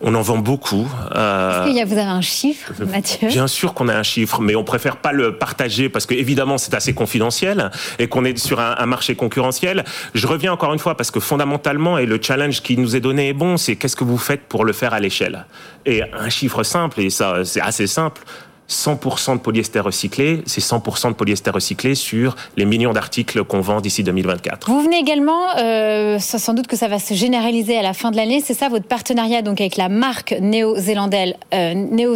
On 0.00 0.14
en 0.14 0.22
vend 0.22 0.38
beaucoup. 0.38 0.86
Euh, 1.14 1.64
Est-ce 1.64 1.82
que 1.82 1.86
vous 1.86 1.98
avez 1.98 2.02
un 2.02 2.20
chiffre, 2.20 2.72
Mathieu? 2.84 3.28
Bien 3.28 3.46
sûr 3.46 3.74
qu'on 3.74 3.88
a 3.88 3.94
un 3.94 4.02
chiffre, 4.02 4.40
mais 4.40 4.54
on 4.54 4.64
préfère 4.64 4.96
pas 4.96 5.12
le 5.12 5.38
partager 5.38 5.88
parce 5.88 6.06
que 6.06 6.14
évidemment 6.14 6.58
c'est 6.58 6.74
assez 6.74 6.94
confidentiel 6.94 7.70
et 7.98 8.08
qu'on 8.08 8.24
est 8.24 8.36
sur 8.38 8.60
un, 8.60 8.86
marché 8.86 9.14
concurrentiel. 9.14 9.84
Je 10.14 10.26
reviens 10.26 10.52
encore 10.52 10.72
une 10.72 10.78
fois 10.78 10.96
parce 10.96 11.10
que 11.10 11.20
fondamentalement 11.20 11.98
et 11.98 12.06
le 12.06 12.20
challenge 12.20 12.62
qui 12.62 12.76
nous 12.76 12.94
est 12.94 13.00
donné 13.00 13.28
est 13.28 13.34
bon, 13.34 13.56
c'est 13.56 13.76
qu'est-ce 13.76 13.96
que 13.96 14.04
vous 14.04 14.18
faites 14.18 14.42
pour 14.42 14.64
le 14.64 14.72
faire 14.72 14.92
à 14.92 15.00
l'échelle? 15.00 15.46
Et 15.86 16.02
un 16.02 16.28
chiffre 16.28 16.62
simple 16.62 17.00
et 17.00 17.10
ça 17.10 17.44
c'est 17.44 17.60
assez 17.60 17.86
simple. 17.86 18.22
100% 18.68 19.34
de 19.34 19.40
polyester 19.40 19.80
recyclé, 19.80 20.42
c'est 20.46 20.60
100% 20.60 21.10
de 21.10 21.14
polyester 21.14 21.50
recyclé 21.50 21.94
sur 21.94 22.36
les 22.56 22.64
millions 22.64 22.92
d'articles 22.92 23.44
qu'on 23.44 23.60
vend 23.60 23.80
d'ici 23.80 24.02
2024. 24.02 24.68
Vous 24.68 24.80
venez 24.80 24.98
également, 24.98 25.56
euh, 25.58 26.18
sans 26.18 26.54
doute 26.54 26.66
que 26.66 26.76
ça 26.76 26.88
va 26.88 26.98
se 26.98 27.14
généraliser 27.14 27.76
à 27.78 27.82
la 27.82 27.92
fin 27.92 28.10
de 28.10 28.16
l'année, 28.16 28.42
c'est 28.44 28.54
ça 28.54 28.68
votre 28.68 28.86
partenariat 28.86 29.42
donc 29.42 29.60
avec 29.60 29.76
la 29.76 29.88
marque 29.88 30.34
néo-zélandaise 30.40 31.34
euh, 31.54 31.74
néo 31.74 32.14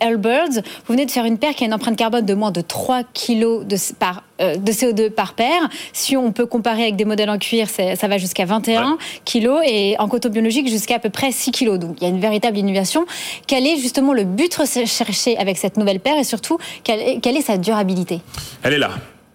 Allbirds. 0.00 0.62
Vous 0.86 0.94
venez 0.94 1.06
de 1.06 1.10
faire 1.10 1.24
une 1.24 1.38
paire 1.38 1.54
qui 1.54 1.64
a 1.64 1.66
une 1.66 1.74
empreinte 1.74 1.96
carbone 1.96 2.24
de 2.24 2.34
moins 2.34 2.50
de 2.50 2.60
3 2.60 3.02
kg 3.04 3.66
de, 3.66 3.76
par 3.98 4.22
euh, 4.40 4.56
de 4.56 4.72
CO2 4.72 5.10
par 5.10 5.34
paire. 5.34 5.68
Si 5.92 6.16
on 6.16 6.32
peut 6.32 6.46
comparer 6.46 6.82
avec 6.82 6.96
des 6.96 7.04
modèles 7.04 7.30
en 7.30 7.38
cuir, 7.38 7.68
ça 7.68 8.08
va 8.08 8.18
jusqu'à 8.18 8.44
21 8.44 8.98
kg 9.24 9.48
et 9.64 9.96
en 9.98 10.08
coton 10.08 10.30
biologique 10.30 10.68
jusqu'à 10.68 10.96
à 10.96 10.98
peu 10.98 11.10
près 11.10 11.32
6 11.32 11.52
kg. 11.52 11.78
Donc 11.78 11.96
il 12.00 12.04
y 12.04 12.06
a 12.06 12.10
une 12.10 12.20
véritable 12.20 12.58
innovation. 12.58 13.04
Quel 13.46 13.66
est 13.66 13.76
justement 13.76 14.12
le 14.12 14.24
but 14.24 14.54
recherché 14.54 15.36
avec 15.38 15.58
cette 15.58 15.76
nouvelle 15.82 16.00
paire 16.00 16.18
et 16.18 16.24
surtout 16.24 16.58
quelle 16.84 17.36
est, 17.36 17.42
sa 17.42 17.58
durabilité? 17.58 18.20
Elle 18.62 18.74
est 18.74 18.78
là. 18.78 18.90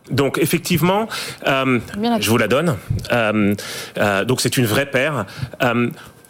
Donc 0.10 0.38
effectivement, 0.38 1.08
euh, 1.46 1.80
je 2.20 2.30
vous 2.30 2.38
la 2.38 2.48
donne. 2.48 2.78
Euh, 3.12 3.56
donc 4.26 4.42
c'est 4.42 4.58
une 4.58 4.66
vraie 4.66 4.90
paire. 4.90 5.26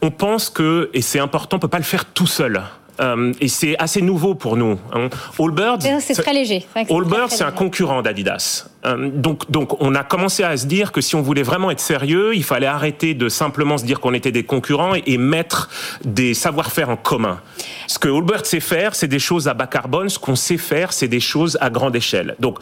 on 0.02 0.12
pense 0.12 0.50
que, 0.50 0.90
et 0.94 1.02
c'est 1.02 1.20
important, 1.20 1.58
on 1.58 1.60
peut 1.60 1.68
pas 1.68 1.78
le 1.78 1.84
faire 1.84 2.06
tout 2.06 2.28
seul. 2.28 2.62
Euh, 3.00 3.34
et 3.40 3.48
c'est 3.48 3.76
assez 3.78 4.02
nouveau 4.02 4.36
pour 4.36 4.58
nous. 4.58 4.80
Hein. 4.94 5.10
Allbirds, 5.40 5.80
c'est 6.00 6.16
très 6.16 6.34
léger. 6.34 6.66
Allbirds, 6.76 7.32
c'est 7.32 7.44
un 7.44 7.52
concurrent 7.52 8.02
d'Adidas. 8.02 8.68
Euh, 8.88 9.10
donc, 9.14 9.50
donc, 9.52 9.82
on 9.82 9.96
a 9.96 10.04
commencé 10.04 10.44
à 10.44 10.56
se 10.58 10.66
dire 10.66 10.92
que 10.92 11.02
si 11.02 11.16
on 11.16 11.22
voulait 11.22 11.44
vraiment 11.44 11.72
être 11.72 11.80
sérieux, 11.80 12.36
il 12.36 12.44
fallait 12.44 12.68
arrêter 12.68 13.14
de 13.14 13.30
simplement 13.30 13.78
se 13.78 13.86
dire 13.86 14.00
qu'on 14.00 14.14
était 14.14 14.32
des 14.32 14.44
concurrents 14.44 14.94
et, 14.96 15.18
mettre 15.18 15.70
des 16.06 16.36
savoir-faire 16.36 16.90
en 16.90 16.96
commun. 16.96 17.40
Ce 17.88 17.98
que 17.98 18.08
Holbert 18.08 18.46
sait 18.46 18.60
faire, 18.60 18.94
c'est 18.94 19.08
des 19.08 19.20
choses 19.20 19.48
à 19.48 19.56
bas 19.56 19.66
carbone. 19.66 20.10
Ce 20.10 20.20
qu'on 20.20 20.36
sait 20.36 20.58
faire, 20.58 20.94
c'est 20.94 21.08
des 21.08 21.20
choses 21.20 21.58
à 21.60 21.70
grande 21.70 21.96
échelle. 21.96 22.36
Donc, 22.40 22.60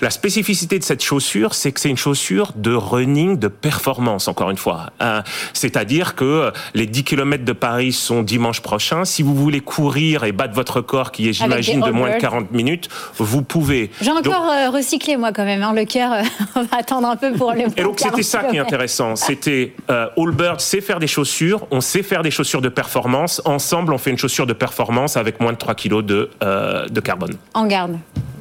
la 0.00 0.10
spécificité 0.10 0.78
de 0.78 0.84
cette 0.84 1.02
chaussure, 1.02 1.54
c'est 1.54 1.72
que 1.72 1.80
c'est 1.80 1.90
une 1.90 1.96
chaussure 1.96 2.52
de 2.54 2.72
running 2.72 3.38
de 3.38 3.48
performance, 3.48 4.28
encore 4.28 4.50
une 4.50 4.56
fois. 4.56 4.92
Euh, 5.02 5.20
c'est-à-dire 5.52 6.14
que 6.14 6.52
les 6.74 6.86
10 6.86 7.04
km 7.04 7.44
de 7.44 7.52
Paris 7.52 7.92
sont 7.92 8.22
dimanche 8.22 8.60
prochain. 8.60 9.04
Si 9.04 9.22
vous 9.22 9.34
voulez 9.34 9.60
courir 9.60 10.24
et 10.24 10.32
battre 10.32 10.54
votre 10.54 10.80
corps, 10.80 11.10
qui 11.10 11.28
est, 11.28 11.32
j'imagine, 11.32 11.80
de 11.80 11.90
moins 11.90 12.14
de 12.14 12.20
40 12.20 12.52
minutes, 12.52 12.88
vous 13.18 13.42
pouvez. 13.42 13.90
J'ai 14.00 14.12
encore 14.12 14.48
euh, 14.48 14.70
recyclé, 14.70 15.16
moi, 15.16 15.32
quand 15.32 15.44
même. 15.44 15.64
Le 15.72 15.84
cœur, 15.84 16.12
euh, 16.12 16.22
on 16.56 16.62
va 16.62 16.78
attendre 16.78 17.08
un 17.08 17.16
peu 17.16 17.32
pour 17.32 17.52
le. 17.52 17.62
Et 17.76 17.82
donc, 17.82 17.98
c'était 17.98 18.22
ça 18.22 18.44
qui 18.44 18.56
est 18.56 18.60
intéressant. 18.60 19.16
C'était 19.16 19.74
euh, 19.90 20.06
Allbird 20.16 20.60
sait 20.60 20.80
faire 20.80 20.98
des 20.98 21.06
chaussures, 21.06 21.66
on 21.70 21.80
sait 21.80 22.02
faire 22.02 22.22
des 22.22 22.30
chaussures 22.30 22.60
de 22.60 22.68
performance. 22.68 23.42
Ensemble, 23.44 23.92
on 23.92 23.98
fait 23.98 24.10
une 24.10 24.18
chaussure 24.18 24.46
de 24.46 24.52
performance 24.52 25.16
avec 25.16 25.40
moins 25.40 25.52
de 25.52 25.58
3 25.58 25.74
kg 25.74 26.02
de, 26.02 26.30
de 26.40 27.00
carbone. 27.00 27.34
En 27.54 27.66
garde 27.66 27.98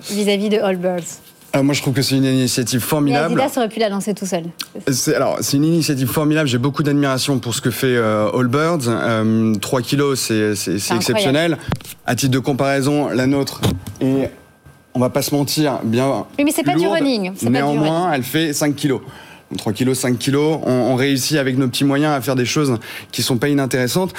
vis-à-vis 0.10 0.50
de 0.50 0.60
Allbirds. 0.60 1.20
Alors 1.56 1.64
moi, 1.64 1.74
je 1.74 1.82
trouve 1.82 1.94
que 1.94 2.02
c'est 2.02 2.18
une 2.18 2.26
initiative 2.26 2.82
formidable. 2.82 3.40
Et 3.40 3.42
Adidas 3.42 3.58
aurait 3.58 3.70
pu 3.70 3.80
la 3.80 3.88
lancer 3.88 4.14
tout 4.14 4.26
seul. 4.26 4.44
alors, 5.16 5.38
c'est 5.40 5.56
une 5.56 5.64
initiative 5.64 6.10
formidable. 6.10 6.50
J'ai 6.50 6.58
beaucoup 6.58 6.84
d'admiration 6.84 7.40
pour 7.40 7.56
ce 7.56 7.62
que 7.62 7.72
fait 7.72 7.96
euh, 7.96 8.30
Allbirds. 8.38 9.60
3 9.62 9.82
kilos, 9.82 10.20
c'est 10.20 10.52
exceptionnel. 10.94 11.58
À 12.06 12.16
titre 12.16 12.34
de 12.34 12.40
comparaison, 12.40 13.08
la 13.08 13.26
nôtre 13.26 13.62
est, 14.02 14.32
on 14.96 15.00
va 15.00 15.10
pas 15.10 15.22
se 15.22 15.36
mentir, 15.36 15.80
bien. 15.84 16.26
Oui, 16.38 16.46
mais 16.46 16.52
c'est 16.52 16.64
pas 16.64 16.76
du 16.76 16.88
running. 16.88 17.34
Néanmoins, 17.44 18.12
elle 18.14 18.24
fait 18.24 18.54
5 18.54 18.76
kilos. 18.76 19.02
3 19.58 19.74
kilos, 19.74 20.00
5 20.00 20.18
kilos, 20.18 20.60
on, 20.64 20.96
réussit 20.96 21.38
avec 21.38 21.58
nos 21.58 21.68
petits 21.68 21.84
moyens 21.84 22.14
à 22.14 22.22
faire 22.22 22.36
des 22.36 22.46
choses 22.46 22.78
qui 23.12 23.22
sont 23.22 23.38
pas 23.38 23.48
inintéressantes. 23.48 24.14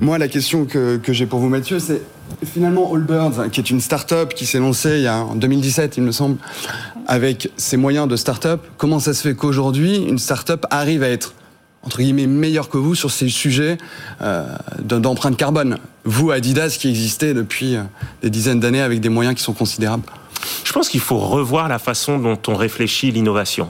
Moi, 0.00 0.18
la 0.18 0.26
question 0.26 0.64
que, 0.64 0.96
que 0.96 1.12
j'ai 1.12 1.26
pour 1.26 1.38
vous, 1.38 1.48
Mathieu, 1.48 1.78
c'est 1.78 2.02
finalement 2.44 2.92
Allbirds, 2.92 3.50
qui 3.52 3.60
est 3.60 3.70
une 3.70 3.80
start-up 3.80 4.34
qui 4.34 4.44
s'est 4.44 4.58
lancée 4.58 4.96
il 4.96 5.02
y 5.02 5.06
a, 5.06 5.18
en 5.18 5.36
2017, 5.36 5.98
il 5.98 6.02
me 6.02 6.10
semble, 6.10 6.36
avec 7.06 7.50
ses 7.56 7.76
moyens 7.76 8.08
de 8.08 8.16
start-up, 8.16 8.60
comment 8.76 8.98
ça 8.98 9.14
se 9.14 9.22
fait 9.22 9.34
qu'aujourd'hui, 9.34 9.96
une 9.96 10.18
start-up 10.18 10.66
arrive 10.70 11.02
à 11.02 11.08
être 11.08 11.34
entre 11.84 11.98
guillemets 11.98 12.26
meilleure 12.26 12.68
que 12.68 12.78
vous 12.78 12.94
sur 12.94 13.10
ces 13.10 13.28
sujets 13.28 13.78
euh, 14.20 14.46
d'empreinte 14.80 15.36
carbone? 15.36 15.78
Vous, 16.04 16.32
Adidas, 16.32 16.76
qui 16.78 16.88
existez 16.88 17.34
depuis 17.34 17.76
euh, 17.76 17.82
des 18.22 18.30
dizaines 18.30 18.60
d'années 18.60 18.82
avec 18.82 19.00
des 19.00 19.08
moyens 19.08 19.36
qui 19.36 19.42
sont 19.42 19.52
considérables. 19.52 20.04
Je 20.72 20.78
pense 20.78 20.88
qu'il 20.88 21.00
faut 21.00 21.18
revoir 21.18 21.68
la 21.68 21.78
façon 21.78 22.16
dont 22.16 22.38
on 22.48 22.54
réfléchit 22.54 23.10
l'innovation. 23.10 23.68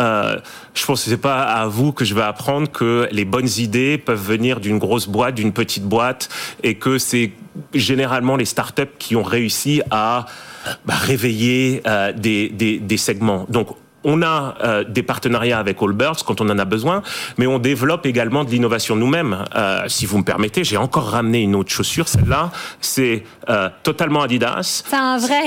Euh, 0.00 0.38
je 0.72 0.86
pense 0.86 1.04
que 1.04 1.10
c'est 1.10 1.18
pas 1.18 1.42
à 1.42 1.66
vous 1.66 1.92
que 1.92 2.06
je 2.06 2.14
vais 2.14 2.22
apprendre 2.22 2.72
que 2.72 3.06
les 3.12 3.26
bonnes 3.26 3.50
idées 3.58 3.98
peuvent 3.98 4.26
venir 4.26 4.58
d'une 4.58 4.78
grosse 4.78 5.06
boîte, 5.06 5.34
d'une 5.34 5.52
petite 5.52 5.84
boîte, 5.84 6.30
et 6.62 6.76
que 6.76 6.96
c'est 6.96 7.32
généralement 7.74 8.36
les 8.36 8.46
startups 8.46 8.96
qui 8.98 9.16
ont 9.16 9.22
réussi 9.22 9.82
à 9.90 10.24
bah, 10.86 10.94
réveiller 10.94 11.82
euh, 11.86 12.14
des, 12.14 12.96
segments. 12.96 13.46
On 14.04 14.22
a 14.22 14.54
euh, 14.62 14.84
des 14.84 15.02
partenariats 15.02 15.58
avec 15.58 15.82
Allbirds 15.82 16.24
quand 16.24 16.40
on 16.40 16.48
en 16.50 16.58
a 16.58 16.64
besoin, 16.64 17.02
mais 17.38 17.46
on 17.46 17.58
développe 17.58 18.06
également 18.06 18.44
de 18.44 18.50
l'innovation 18.50 18.96
nous-mêmes. 18.96 19.44
Euh, 19.54 19.84
si 19.88 20.06
vous 20.06 20.18
me 20.18 20.24
permettez, 20.24 20.64
j'ai 20.64 20.76
encore 20.76 21.10
ramené 21.10 21.42
une 21.42 21.54
autre 21.54 21.70
chaussure. 21.70 22.08
Celle-là, 22.08 22.50
c'est 22.80 23.24
euh, 23.48 23.68
totalement 23.82 24.22
Adidas. 24.22 24.82
C'est 24.86 24.96
un 24.96 25.18
vrai. 25.18 25.42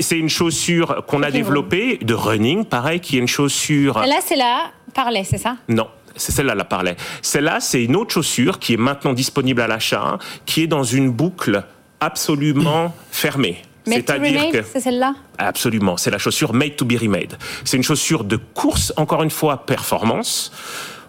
c'est 0.00 0.18
une 0.18 0.28
chaussure 0.28 1.04
qu'on 1.06 1.22
a 1.22 1.30
développée 1.30 1.98
de 2.02 2.14
running, 2.14 2.64
pareil, 2.64 3.00
qui 3.00 3.16
est 3.16 3.20
une 3.20 3.28
chaussure. 3.28 3.98
là, 4.00 4.18
c'est 4.24 4.36
la 4.36 4.70
Parley, 4.92 5.24
c'est 5.24 5.38
ça? 5.38 5.56
Non, 5.68 5.88
c'est 6.16 6.32
celle-là 6.32 6.54
la 6.54 6.64
parlait. 6.64 6.96
Celle-là, 7.22 7.60
c'est 7.60 7.82
une 7.82 7.96
autre 7.96 8.12
chaussure 8.12 8.58
qui 8.58 8.74
est 8.74 8.78
maintenant 8.78 9.12
disponible 9.12 9.60
à 9.60 9.66
l'achat, 9.66 10.18
qui 10.46 10.62
est 10.62 10.66
dans 10.66 10.84
une 10.84 11.10
boucle 11.10 11.64
absolument 12.00 12.94
fermée. 13.10 13.62
C'est-à-dire 13.86 14.50
que 14.50 14.62
c'est 14.62 14.80
celle-là 14.80 15.14
Absolument, 15.38 15.96
c'est 15.96 16.10
la 16.10 16.18
chaussure 16.18 16.54
made 16.54 16.76
to 16.76 16.84
be 16.84 16.94
remade. 16.98 17.36
C'est 17.64 17.76
une 17.76 17.82
chaussure 17.82 18.24
de 18.24 18.36
course, 18.36 18.92
encore 18.96 19.22
une 19.22 19.30
fois 19.30 19.66
performance. 19.66 20.52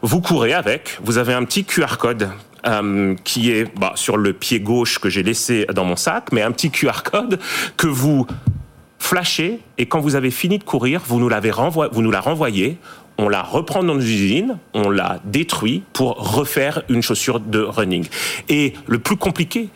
Vous 0.02 0.22
courez 0.22 0.54
avec, 0.54 0.98
vous 1.04 1.18
avez 1.18 1.34
un 1.34 1.46
petit 1.46 1.64
QR 1.64 1.98
code 1.98 2.30
euh, 2.68 3.16
qui 3.24 3.52
est 3.52 3.66
bah, 3.78 3.94
sur 3.96 4.18
le 4.18 4.34
pied 4.34 4.60
gauche 4.60 5.00
que 5.00 5.10
j'ai 5.10 5.24
laissé 5.24 5.66
dans 5.74 5.86
mon 5.86 5.96
sac, 5.96 6.32
mais 6.32 6.42
un 6.42 6.52
petit 6.52 6.70
QR 6.70 7.04
code 7.04 7.40
que 7.78 7.88
vous 7.88 8.28
flashez 9.00 9.60
et 9.78 9.86
quand 9.86 10.00
vous 10.00 10.16
avez 10.16 10.32
fini 10.32 10.58
de 10.58 10.64
courir, 10.64 11.02
vous 11.06 11.20
nous 11.20 11.30
l'avez 11.30 11.52
vous 11.52 12.02
nous 12.02 12.12
la 12.12 12.22
renvoyez. 12.22 12.78
On 13.18 13.30
la 13.30 13.44
reprend 13.44 13.84
dans 13.84 13.96
nos 13.96 14.02
usines, 14.02 14.58
on 14.74 14.90
la 14.90 15.20
détruit 15.24 15.84
pour 15.94 16.16
refaire 16.34 16.84
une 16.90 17.02
chaussure 17.02 17.40
de 17.40 17.60
running. 17.60 18.06
Et 18.50 18.74
le 18.88 19.00
plus 19.00 19.16
compliqué, 19.16 19.70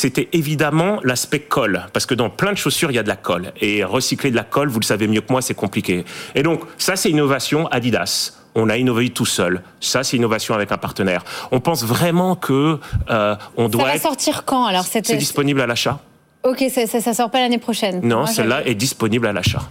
c'était 0.00 0.28
évidemment 0.32 0.98
l'aspect 1.04 1.40
colle, 1.40 1.86
parce 1.92 2.06
que 2.06 2.14
dans 2.14 2.30
plein 2.30 2.52
de 2.52 2.56
chaussures, 2.56 2.90
il 2.90 2.94
y 2.94 2.98
a 2.98 3.02
de 3.02 3.08
la 3.08 3.16
colle. 3.16 3.52
Et 3.60 3.84
recycler 3.84 4.30
de 4.30 4.36
la 4.36 4.44
colle, 4.44 4.68
vous 4.68 4.80
le 4.80 4.84
savez 4.84 5.06
mieux 5.06 5.20
que 5.20 5.30
moi, 5.30 5.42
c'est 5.42 5.54
compliqué. 5.54 6.04
Et 6.34 6.42
donc, 6.42 6.62
ça, 6.78 6.96
c'est 6.96 7.10
innovation 7.10 7.66
Adidas. 7.68 8.32
On 8.54 8.68
a 8.70 8.78
innové 8.78 9.10
tout 9.10 9.26
seul. 9.26 9.62
Ça, 9.78 10.02
c'est 10.02 10.16
innovation 10.16 10.54
avec 10.54 10.72
un 10.72 10.78
partenaire. 10.78 11.22
On 11.52 11.60
pense 11.60 11.84
vraiment 11.84 12.34
que 12.34 12.78
euh, 13.10 13.36
on 13.56 13.68
doit. 13.68 13.88
Ça 13.88 13.92
va 13.92 13.98
sortir 13.98 14.44
quand 14.44 14.64
alors 14.64 14.84
C'est 14.84 15.16
disponible 15.16 15.60
à 15.60 15.66
l'achat. 15.66 16.00
Ok, 16.42 16.64
ça, 16.70 16.86
ça, 16.86 17.14
sort 17.14 17.30
pas 17.30 17.40
l'année 17.40 17.58
prochaine. 17.58 18.00
Non, 18.02 18.24
celle-là 18.24 18.66
est 18.66 18.74
disponible 18.74 19.26
à 19.26 19.32
l'achat. 19.32 19.70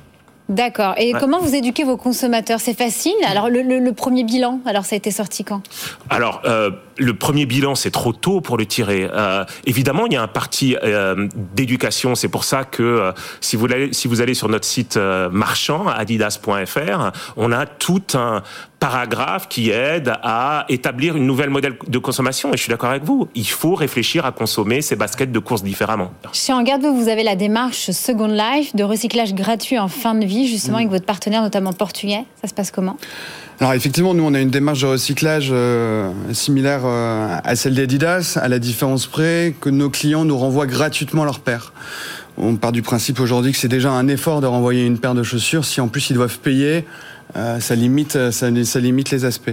D'accord. 0.50 0.96
Et 0.98 1.14
comment 1.14 1.40
vous 1.40 1.54
éduquez 1.54 1.84
vos 1.84 1.96
consommateurs? 1.96 2.60
C'est 2.60 2.78
facile? 2.78 3.14
Alors 3.28 3.50
le, 3.50 3.92
premier 3.92 4.24
bilan, 4.24 4.60
alors 4.66 4.84
ça 4.84 4.96
a 4.96 4.98
été 4.98 5.12
sorti 5.12 5.44
quand? 5.44 5.62
Alors 6.10 6.42
euh, 6.46 6.72
le 7.00 7.14
premier 7.14 7.46
bilan, 7.46 7.76
c'est 7.76 7.92
trop 7.92 8.14
tôt 8.14 8.42
pour 8.42 8.58
le 8.58 8.66
tirer. 8.66 9.10
Euh, 9.12 9.46
évidemment, 9.66 10.06
il 10.06 10.14
y 10.14 10.18
a 10.18 10.22
un 10.22 10.28
parti 10.28 10.76
euh, 10.84 11.28
d'éducation. 11.56 12.16
C'est 12.16 12.28
pour 12.28 12.44
ça 12.44 12.64
que 12.64 13.14
si 13.42 13.56
vous 13.56 13.66
allez 13.66 13.94
si 13.94 14.08
vous 14.08 14.22
allez 14.22 14.34
sur 14.34 14.50
notre 14.50 14.66
site 14.66 14.98
marchand 15.32 15.88
adidas.fr, 15.88 17.12
on 17.38 17.52
a 17.52 17.66
tout 17.66 18.04
un 18.14 18.44
paragraphe 18.80 19.48
qui 19.50 19.70
aide 19.70 20.14
à 20.24 20.66
établir 20.70 21.16
une 21.18 21.26
nouvelle 21.26 21.50
modèle 21.50 21.76
de 21.88 21.98
consommation. 21.98 22.50
Et 22.50 22.58
je 22.58 22.64
suis 22.64 22.70
d'accord 22.70 22.90
avec 22.90 23.04
vous. 23.04 23.28
Il 23.36 23.48
faut 23.48 23.76
réfléchir 23.76 24.26
à 24.26 24.32
consommer 24.32 24.82
ces 24.82 24.96
baskets 24.96 25.32
de 25.32 25.40
course 25.40 25.64
différemment. 25.64 26.12
Chez 26.34 26.54
Engarde, 26.54 26.86
vous 26.86 27.10
avez 27.10 27.24
la 27.24 27.36
démarche 27.36 27.92
Second 27.92 28.28
Life 28.28 28.76
de 28.76 28.84
recyclage 28.84 29.34
gratuit 29.34 29.78
en 29.78 29.88
fin 29.88 30.16
de 30.16 30.26
vie, 30.26 30.48
justement, 30.48 30.78
mm. 30.78 30.82
avec 30.82 30.90
votre 30.90 31.06
partenaire, 31.06 31.42
notamment 31.42 31.74
portugais. 31.74 32.24
Ça 32.42 32.48
se 32.48 32.54
passe 32.54 32.72
comment? 32.72 32.98
Alors 33.62 33.74
effectivement, 33.74 34.14
nous 34.14 34.24
on 34.24 34.34
a 34.34 34.40
une 34.40 34.52
démarche 34.52 34.82
de 34.82 34.86
recyclage 34.86 35.50
euh, 35.52 36.12
similaire 36.32 36.84
euh, 36.86 37.38
à 37.44 37.58
celle 37.58 37.76
d'Adidas, 37.76 38.40
à 38.42 38.48
la 38.48 38.58
différence 38.58 39.06
près 39.06 39.54
que 39.60 39.70
nos 39.70 39.90
clients 39.90 40.24
nous 40.24 40.38
renvoient 40.38 40.66
gratuitement 40.66 41.26
leur 41.26 41.42
paire. 41.42 41.74
On 42.38 42.56
part 42.56 42.72
du 42.72 42.82
principe 42.82 43.20
aujourd'hui 43.20 43.52
que 43.52 43.58
c'est 43.58 43.68
déjà 43.68 43.92
un 43.92 44.08
effort 44.08 44.40
de 44.40 44.48
renvoyer 44.48 44.86
une 44.86 44.98
paire 44.98 45.14
de 45.14 45.24
chaussures. 45.24 45.66
Si 45.66 45.82
en 45.82 45.90
plus 45.90 46.10
ils 46.10 46.14
doivent 46.14 46.40
payer, 46.40 46.86
euh, 47.36 47.60
ça 47.60 47.76
limite, 47.76 48.32
ça, 48.32 48.50
limite 48.50 49.12
les 49.12 49.26
aspects, 49.26 49.52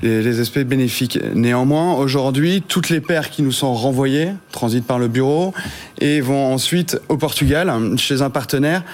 les, 0.00 0.38
aspects 0.38 0.60
bénéfiques. 0.60 1.18
Néanmoins, 1.34 1.94
aujourd'hui, 1.94 2.62
toutes 2.62 2.88
les 2.88 3.00
paires 3.00 3.30
qui 3.30 3.42
nous 3.42 3.50
sont 3.50 3.74
renvoyées 3.74 4.30
transitent 4.52 4.86
par 4.86 5.00
le 5.00 5.08
bureau 5.08 5.52
et 5.98 6.20
vont 6.20 6.52
ensuite 6.52 7.00
au 7.08 7.16
Portugal 7.16 7.72
chez 7.96 8.22
un 8.22 8.30
partenaire 8.30 8.84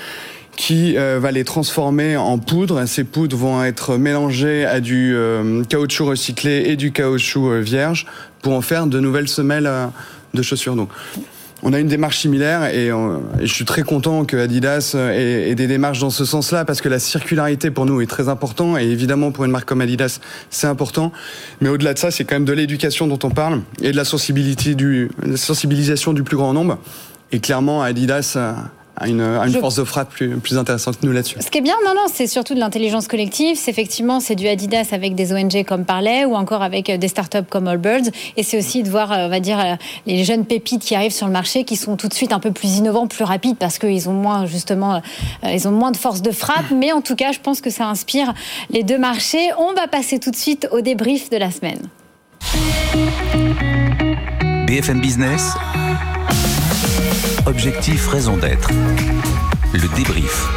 qui 0.56 0.96
euh, 0.96 1.18
va 1.20 1.30
les 1.30 1.44
transformer 1.44 2.16
en 2.16 2.38
poudre. 2.38 2.84
Ces 2.86 3.04
poudres 3.04 3.36
vont 3.36 3.62
être 3.62 3.96
mélangées 3.96 4.64
à 4.64 4.80
du 4.80 5.14
euh, 5.14 5.62
caoutchouc 5.64 6.06
recyclé 6.06 6.64
et 6.66 6.76
du 6.76 6.92
caoutchouc 6.92 7.60
vierge 7.60 8.06
pour 8.42 8.54
en 8.54 8.62
faire 8.62 8.86
de 8.86 8.98
nouvelles 8.98 9.28
semelles 9.28 9.70
de 10.34 10.42
chaussures. 10.42 10.76
Donc, 10.76 10.88
on 11.62 11.72
a 11.72 11.80
une 11.80 11.88
démarche 11.88 12.18
similaire 12.18 12.64
et, 12.66 12.90
je 13.40 13.52
suis 13.52 13.64
très 13.64 13.82
content 13.82 14.24
que 14.24 14.36
Adidas 14.36 14.94
ait, 14.94 15.54
des 15.54 15.66
démarches 15.66 15.98
dans 15.98 16.10
ce 16.10 16.24
sens-là 16.24 16.64
parce 16.64 16.80
que 16.80 16.88
la 16.88 16.98
circularité 16.98 17.70
pour 17.70 17.86
nous 17.86 18.00
est 18.00 18.06
très 18.06 18.28
important 18.28 18.76
et 18.76 18.84
évidemment 18.84 19.32
pour 19.32 19.44
une 19.44 19.50
marque 19.50 19.66
comme 19.66 19.80
Adidas 19.80 20.20
c'est 20.50 20.66
important. 20.66 21.12
Mais 21.60 21.68
au-delà 21.68 21.94
de 21.94 21.98
ça, 21.98 22.10
c'est 22.10 22.24
quand 22.24 22.36
même 22.36 22.44
de 22.44 22.52
l'éducation 22.52 23.06
dont 23.06 23.18
on 23.24 23.30
parle 23.30 23.62
et 23.80 23.90
de 23.90 23.96
la 23.96 24.04
sensibilité 24.04 24.74
du, 24.74 25.10
la 25.24 25.36
sensibilisation 25.36 26.12
du 26.12 26.22
plus 26.22 26.36
grand 26.36 26.52
nombre. 26.52 26.78
Et 27.32 27.40
clairement, 27.40 27.82
Adidas 27.82 28.36
à 28.96 29.08
une, 29.08 29.20
une 29.20 29.52
force 29.52 29.76
de 29.76 29.84
frappe 29.84 30.10
plus, 30.10 30.36
plus 30.38 30.56
intéressante 30.56 30.98
que 30.98 31.06
nous 31.06 31.12
là-dessus. 31.12 31.36
Ce 31.40 31.50
qui 31.50 31.58
est 31.58 31.62
bien, 31.62 31.74
non, 31.84 31.94
non, 31.94 32.06
c'est 32.12 32.26
surtout 32.26 32.54
de 32.54 32.60
l'intelligence 32.60 33.08
collective. 33.08 33.56
C'est 33.56 33.70
effectivement, 33.70 34.20
c'est 34.20 34.34
du 34.34 34.48
Adidas 34.48 34.88
avec 34.92 35.14
des 35.14 35.34
ONG 35.34 35.64
comme 35.64 35.84
Parley 35.84 36.24
ou 36.24 36.34
encore 36.34 36.62
avec 36.62 36.88
euh, 36.88 36.96
des 36.96 37.08
startups 37.08 37.44
comme 37.48 37.68
Allbirds. 37.68 38.10
Et 38.36 38.42
c'est 38.42 38.58
aussi 38.58 38.82
de 38.82 38.90
voir, 38.90 39.12
euh, 39.12 39.26
on 39.26 39.28
va 39.28 39.40
dire, 39.40 39.60
euh, 39.60 39.74
les 40.06 40.24
jeunes 40.24 40.46
pépites 40.46 40.82
qui 40.82 40.94
arrivent 40.94 41.12
sur 41.12 41.26
le 41.26 41.32
marché 41.32 41.64
qui 41.64 41.76
sont 41.76 41.96
tout 41.96 42.08
de 42.08 42.14
suite 42.14 42.32
un 42.32 42.40
peu 42.40 42.52
plus 42.52 42.78
innovants, 42.78 43.06
plus 43.06 43.24
rapides 43.24 43.58
parce 43.58 43.78
qu'ils 43.78 44.08
ont 44.08 44.14
moins, 44.14 44.46
justement, 44.46 45.02
ils 45.44 45.68
ont 45.68 45.72
moins 45.72 45.90
de 45.90 45.96
force 45.96 46.22
de 46.22 46.30
frappe. 46.30 46.70
Mais 46.74 46.92
en 46.92 47.02
tout 47.02 47.16
cas, 47.16 47.32
je 47.32 47.40
pense 47.40 47.60
que 47.60 47.70
ça 47.70 47.86
inspire 47.86 48.32
les 48.70 48.82
deux 48.82 48.98
marchés. 48.98 49.50
On 49.58 49.74
va 49.74 49.88
passer 49.88 50.18
tout 50.18 50.30
de 50.30 50.36
suite 50.36 50.68
au 50.72 50.80
débrief 50.80 51.28
de 51.28 51.36
la 51.36 51.50
semaine. 51.50 51.82
BFM 54.66 55.00
Business. 55.00 55.52
Objectif, 57.46 58.08
raison 58.08 58.36
d'être. 58.36 58.70
Le 59.72 59.94
débrief. 59.94 60.48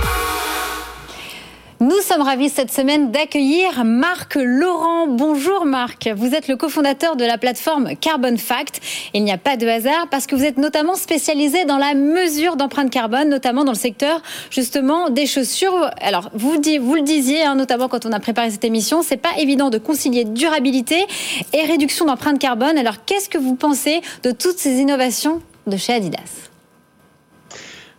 Nous 1.80 2.02
sommes 2.02 2.24
ravis 2.24 2.50
cette 2.50 2.74
semaine 2.74 3.12
d'accueillir 3.12 3.86
Marc 3.86 4.36
Laurent. 4.36 5.06
Bonjour 5.06 5.66
Marc, 5.66 6.10
vous 6.16 6.34
êtes 6.34 6.48
le 6.48 6.58
cofondateur 6.58 7.16
de 7.16 7.24
la 7.24 7.38
plateforme 7.38 7.96
Carbon 7.96 8.36
Fact. 8.38 8.82
Il 9.14 9.24
n'y 9.24 9.32
a 9.32 9.38
pas 9.38 9.56
de 9.56 9.68
hasard 9.68 10.08
parce 10.10 10.26
que 10.26 10.36
vous 10.36 10.44
êtes 10.44 10.58
notamment 10.58 10.96
spécialisé 10.96 11.64
dans 11.66 11.78
la 11.78 11.94
mesure 11.94 12.56
d'empreinte 12.56 12.90
carbone, 12.90 13.30
notamment 13.30 13.66
dans 13.66 13.74
le 13.74 13.78
secteur 13.78 14.24
justement 14.50 15.12
des 15.12 15.28
chaussures. 15.28 15.92
Alors 16.02 16.32
vous, 16.34 16.54
le 16.54 17.02
disiez, 17.04 17.44
hein, 17.44 17.54
notamment 17.54 17.88
quand 17.88 18.08
on 18.08 18.12
a 18.12 18.20
préparé 18.20 18.50
cette 18.50 18.66
émission, 18.66 19.04
c'est 19.04 19.18
pas 19.18 19.38
évident 19.38 19.70
de 19.70 19.78
concilier 19.78 20.26
durabilité 20.26 21.06
et 21.54 21.62
réduction 21.66 22.06
d'empreinte 22.06 22.40
carbone. 22.40 22.80
Alors 22.80 23.06
qu'est-ce 23.06 23.30
que 23.30 23.38
vous 23.38 23.54
pensez 23.54 24.02
de 24.24 24.32
toutes 24.32 24.58
ces 24.58 24.80
innovations 24.80 25.40
de 25.68 25.78
chez 25.78 25.94
Adidas? 25.94 26.49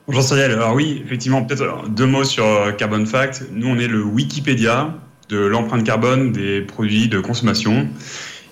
Bonjour 0.07 0.23
Cyril. 0.23 0.51
Alors 0.51 0.75
oui, 0.75 1.03
effectivement, 1.05 1.45
peut-être 1.45 1.89
deux 1.91 2.07
mots 2.07 2.25
sur 2.25 2.45
euh, 2.45 2.73
Carbon 2.73 3.05
Fact. 3.05 3.45
Nous, 3.53 3.69
on 3.69 3.79
est 3.79 3.87
le 3.87 4.03
Wikipédia 4.03 4.95
de 5.29 5.39
l'empreinte 5.39 5.85
carbone 5.85 6.33
des 6.33 6.63
produits 6.63 7.07
de 7.09 7.21
consommation. 7.21 7.87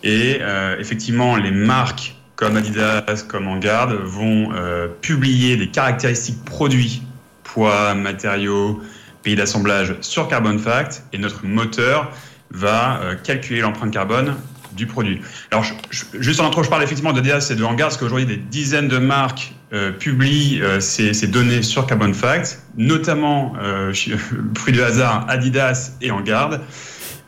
Et 0.05 0.39
euh, 0.41 0.77
effectivement, 0.79 1.37
les 1.37 1.51
marques 1.51 2.15
comme 2.37 2.57
Adidas, 2.57 3.25
comme 3.27 3.49
Engarde 3.49 3.95
vont 3.95 4.51
euh, 4.53 4.89
publier 5.01 5.57
des 5.57 5.69
caractéristiques 5.69 6.45
produits, 6.45 7.03
poids, 7.45 7.95
matériaux, 7.95 8.81
pays 9.23 9.35
d'assemblage 9.35 9.97
sur 10.03 10.29
Carbon 10.29 10.59
Fact. 10.59 11.03
Et 11.15 11.19
notre 11.19 11.47
moteur 11.47 12.13
va 12.51 13.01
calculer 13.25 13.63
l'empreinte 13.63 13.93
carbone 13.93 14.37
du 14.73 14.87
produit. 14.87 15.21
Alors, 15.51 15.65
juste 15.91 16.41
en 16.41 16.47
intro, 16.47 16.63
je 16.63 16.69
parle 16.69 16.83
effectivement 16.83 17.13
d'Adidas 17.13 17.49
et 17.51 17.57
de 17.57 17.65
Hangar, 17.65 17.89
parce 17.89 17.97
qu'aujourd'hui, 17.97 18.27
des 18.27 18.37
dizaines 18.37 18.89
de 18.89 18.99
marques 18.99 19.53
euh, 19.73 19.93
publient 19.93 20.61
euh, 20.63 20.81
ces, 20.81 21.27
données 21.27 21.63
sur 21.63 21.87
Carbon 21.87 22.13
Fact, 22.13 22.63
notamment, 22.77 23.53
euh, 23.61 23.93
de 24.67 24.83
hasard, 24.83 25.27
Adidas 25.29 25.93
et 26.01 26.11
Hangar. 26.11 26.61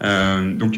Euh, 0.03 0.55
donc, 0.55 0.77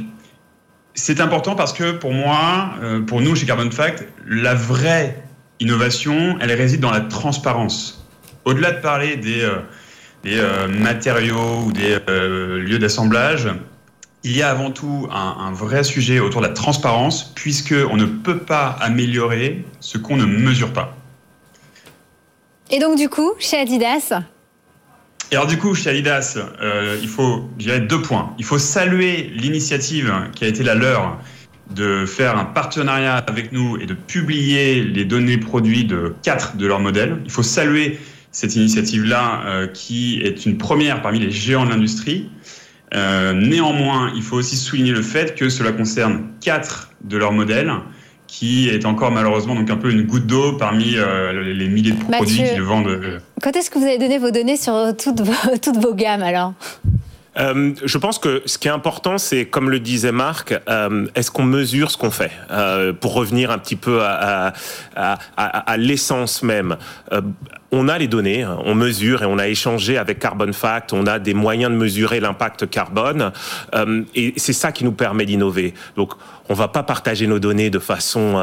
c'est 0.94 1.20
important 1.20 1.54
parce 1.54 1.72
que 1.72 1.92
pour 1.92 2.12
moi, 2.12 2.74
pour 3.06 3.22
nous, 3.22 3.34
chez 3.34 3.46
Carbon 3.46 3.70
Fact, 3.70 4.06
la 4.26 4.52
vraie 4.52 5.22
innovation, 5.58 6.36
elle 6.40 6.52
réside 6.52 6.80
dans 6.80 6.90
la 6.90 7.00
transparence. 7.00 8.06
Au-delà 8.44 8.72
de 8.72 8.80
parler 8.82 9.16
des 9.16 9.48
matériaux 10.68 11.62
ou 11.64 11.72
des 11.72 11.96
lieux 12.06 12.78
d'assemblage, 12.78 13.48
il 14.24 14.36
y 14.36 14.42
a 14.42 14.50
avant 14.50 14.70
tout 14.70 15.08
un, 15.10 15.52
vrai 15.52 15.82
sujet 15.84 16.20
autour 16.20 16.40
de 16.40 16.46
la 16.46 16.52
transparence, 16.52 17.32
puisqu'on 17.34 17.96
ne 17.96 18.06
peut 18.06 18.38
pas 18.38 18.76
améliorer 18.80 19.64
ce 19.80 19.98
qu'on 19.98 20.16
ne 20.16 20.26
mesure 20.26 20.72
pas. 20.72 20.96
Et 22.70 22.78
donc 22.78 22.96
du 22.96 23.08
coup, 23.08 23.32
chez 23.38 23.58
Adidas 23.58 24.22
et 25.30 25.36
alors 25.36 25.46
du 25.46 25.56
coup, 25.56 25.74
chez 25.74 25.88
Adidas, 25.88 26.36
euh, 26.60 26.98
il 27.00 27.08
faut, 27.08 27.48
je 27.58 27.64
dirais, 27.64 27.80
deux 27.80 28.02
points. 28.02 28.34
Il 28.38 28.44
faut 28.44 28.58
saluer 28.58 29.32
l'initiative 29.34 30.12
qui 30.34 30.44
a 30.44 30.46
été 30.46 30.62
la 30.62 30.74
leur 30.74 31.18
de 31.70 32.04
faire 32.04 32.36
un 32.36 32.44
partenariat 32.44 33.16
avec 33.16 33.50
nous 33.50 33.78
et 33.78 33.86
de 33.86 33.94
publier 33.94 34.84
les 34.84 35.06
données 35.06 35.38
produits 35.38 35.84
de 35.84 36.14
quatre 36.22 36.56
de 36.58 36.66
leurs 36.66 36.80
modèles. 36.80 37.16
Il 37.24 37.30
faut 37.30 37.42
saluer 37.42 37.98
cette 38.30 38.56
initiative-là 38.56 39.42
euh, 39.46 39.66
qui 39.66 40.20
est 40.20 40.44
une 40.44 40.58
première 40.58 41.00
parmi 41.00 41.18
les 41.18 41.30
géants 41.30 41.64
de 41.64 41.70
l'industrie. 41.70 42.30
Euh, 42.94 43.32
néanmoins, 43.32 44.12
il 44.14 44.22
faut 44.22 44.36
aussi 44.36 44.56
souligner 44.56 44.92
le 44.92 45.02
fait 45.02 45.34
que 45.34 45.48
cela 45.48 45.72
concerne 45.72 46.24
quatre 46.40 46.90
de 47.02 47.16
leurs 47.16 47.32
modèles 47.32 47.72
qui 48.26 48.70
est 48.70 48.86
encore 48.86 49.10
malheureusement 49.10 49.54
donc 49.54 49.68
un 49.68 49.76
peu 49.76 49.90
une 49.90 50.04
goutte 50.04 50.26
d'eau 50.26 50.54
parmi 50.54 50.96
euh, 50.96 51.52
les 51.52 51.68
milliers 51.68 51.92
de 51.92 52.02
produits 52.02 52.42
qu'ils 52.42 52.62
vendent. 52.62 52.86
Euh. 52.86 53.18
Quand 53.42 53.54
est-ce 53.54 53.70
que 53.70 53.78
vous 53.78 53.84
avez 53.84 53.98
donné 53.98 54.16
vos 54.16 54.30
données 54.30 54.56
sur 54.56 54.94
toutes 54.96 55.20
vos, 55.20 55.56
toutes 55.62 55.76
vos 55.76 55.94
gammes 55.94 56.22
alors? 56.22 56.54
Euh, 57.38 57.72
je 57.82 57.98
pense 57.98 58.18
que 58.18 58.42
ce 58.44 58.58
qui 58.58 58.68
est 58.68 58.72
important, 58.72 59.16
c'est 59.18 59.46
comme 59.46 59.70
le 59.70 59.80
disait 59.80 60.12
Marc, 60.12 60.54
euh, 60.68 61.06
est-ce 61.14 61.30
qu'on 61.30 61.44
mesure 61.44 61.90
ce 61.90 61.96
qu'on 61.96 62.10
fait 62.10 62.32
euh, 62.50 62.92
Pour 62.92 63.14
revenir 63.14 63.50
un 63.50 63.58
petit 63.58 63.76
peu 63.76 64.02
à, 64.02 64.52
à, 64.94 65.18
à, 65.36 65.46
à 65.70 65.76
l'essence 65.76 66.42
même. 66.42 66.76
Euh, 67.12 67.22
on 67.74 67.88
a 67.88 67.96
les 67.96 68.06
données, 68.06 68.44
on 68.46 68.74
mesure 68.74 69.22
et 69.22 69.26
on 69.26 69.38
a 69.38 69.48
échangé 69.48 69.96
avec 69.96 70.18
Carbon 70.18 70.52
Fact, 70.52 70.92
on 70.92 71.06
a 71.06 71.18
des 71.18 71.32
moyens 71.32 71.72
de 71.72 71.76
mesurer 71.78 72.20
l'impact 72.20 72.68
carbone 72.68 73.32
euh, 73.74 74.02
et 74.14 74.34
c'est 74.36 74.52
ça 74.52 74.72
qui 74.72 74.84
nous 74.84 74.92
permet 74.92 75.24
d'innover. 75.24 75.72
Donc 75.96 76.12
on 76.50 76.54
va 76.54 76.68
pas 76.68 76.82
partager 76.82 77.26
nos 77.26 77.38
données 77.38 77.70
de 77.70 77.78
façon 77.78 78.34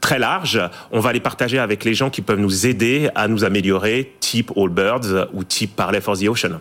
très 0.00 0.18
large, 0.18 0.60
on 0.90 0.98
va 0.98 1.12
les 1.12 1.20
partager 1.20 1.60
avec 1.60 1.84
les 1.84 1.94
gens 1.94 2.10
qui 2.10 2.22
peuvent 2.22 2.40
nous 2.40 2.66
aider 2.66 3.08
à 3.14 3.28
nous 3.28 3.44
améliorer, 3.44 4.16
type 4.18 4.50
Allbirds 4.56 5.28
ou 5.32 5.44
type 5.44 5.76
Parley 5.76 6.00
for 6.00 6.18
the 6.18 6.26
Ocean. 6.26 6.58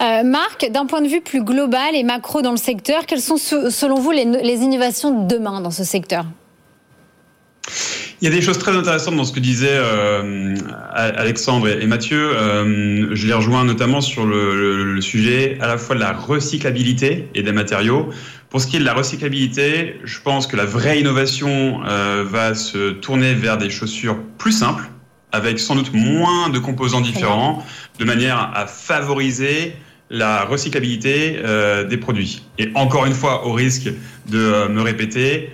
Euh, 0.00 0.22
Marc, 0.24 0.70
d'un 0.70 0.86
point 0.86 1.02
de 1.02 1.08
vue 1.08 1.20
plus 1.20 1.42
global 1.42 1.94
et 1.94 2.02
macro 2.02 2.42
dans 2.42 2.50
le 2.50 2.56
secteur, 2.56 3.06
quelles 3.06 3.20
sont 3.20 3.36
selon 3.36 3.96
vous 3.96 4.10
les, 4.10 4.22
innovations 4.22 5.24
de 5.24 5.34
demain 5.34 5.60
dans 5.60 5.70
ce 5.70 5.84
secteur? 5.84 6.24
Il 8.20 8.28
y 8.28 8.28
a 8.28 8.34
des 8.34 8.40
choses 8.40 8.58
très 8.58 8.70
intéressantes 8.72 9.16
dans 9.16 9.24
ce 9.24 9.32
que 9.32 9.40
disaient 9.40 9.68
euh, 9.70 10.54
Alexandre 10.94 11.68
et, 11.68 11.86
Mathieu. 11.86 12.30
Euh, 12.36 13.08
je 13.12 13.26
les 13.26 13.32
rejoins 13.32 13.64
notamment 13.64 14.00
sur 14.00 14.24
le, 14.24 15.00
sujet 15.00 15.58
à 15.60 15.66
la 15.66 15.76
fois 15.76 15.96
de 15.96 16.00
la 16.00 16.12
recyclabilité 16.12 17.28
et 17.34 17.42
des 17.42 17.52
matériaux. 17.52 18.10
Pour 18.48 18.60
ce 18.60 18.68
qui 18.68 18.76
est 18.76 18.80
de 18.80 18.84
la 18.84 18.94
recyclabilité, 18.94 19.96
je 20.04 20.20
pense 20.20 20.46
que 20.46 20.56
la 20.56 20.64
vraie 20.64 21.00
innovation 21.00 21.80
va 21.80 22.54
se 22.54 22.90
tourner 22.90 23.34
vers 23.34 23.58
des 23.58 23.70
chaussures 23.70 24.18
plus 24.38 24.52
simples, 24.52 24.88
avec 25.32 25.58
sans 25.58 25.74
doute 25.74 25.92
moins 25.92 26.50
de 26.50 26.58
composants 26.58 27.00
différents, 27.00 27.64
de 27.98 28.04
manière 28.04 28.52
à 28.54 28.66
favoriser 28.66 29.74
la 30.12 30.44
recyclabilité 30.44 31.40
euh, 31.42 31.84
des 31.84 31.96
produits. 31.96 32.44
Et 32.58 32.70
encore 32.74 33.06
une 33.06 33.14
fois, 33.14 33.46
au 33.46 33.52
risque 33.52 33.90
de 34.28 34.38
euh, 34.38 34.68
me 34.68 34.82
répéter, 34.82 35.50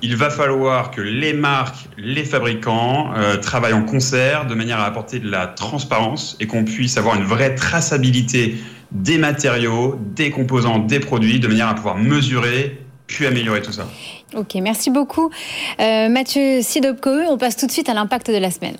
il 0.00 0.16
va 0.16 0.30
falloir 0.30 0.90
que 0.90 1.00
les 1.02 1.34
marques, 1.34 1.88
les 1.98 2.24
fabricants 2.24 3.12
euh, 3.14 3.36
travaillent 3.36 3.74
en 3.74 3.84
concert 3.84 4.46
de 4.46 4.54
manière 4.54 4.80
à 4.80 4.86
apporter 4.86 5.18
de 5.18 5.30
la 5.30 5.46
transparence 5.46 6.36
et 6.40 6.46
qu'on 6.46 6.64
puisse 6.64 6.96
avoir 6.96 7.16
une 7.16 7.24
vraie 7.24 7.54
traçabilité 7.54 8.56
des 8.90 9.18
matériaux, 9.18 10.00
des 10.16 10.30
composants, 10.30 10.78
des 10.78 11.00
produits, 11.00 11.38
de 11.38 11.46
manière 11.46 11.68
à 11.68 11.74
pouvoir 11.74 11.96
mesurer 11.96 12.80
puis 13.06 13.26
améliorer 13.26 13.60
tout 13.62 13.72
ça. 13.72 13.86
Ok, 14.34 14.54
merci 14.56 14.90
beaucoup. 14.90 15.30
Mathieu 15.78 16.60
Sidopko, 16.60 17.10
on 17.30 17.38
passe 17.38 17.56
tout 17.56 17.66
de 17.66 17.72
suite 17.72 17.88
à 17.88 17.94
l'impact 17.94 18.30
de 18.30 18.36
la 18.36 18.50
semaine. 18.50 18.76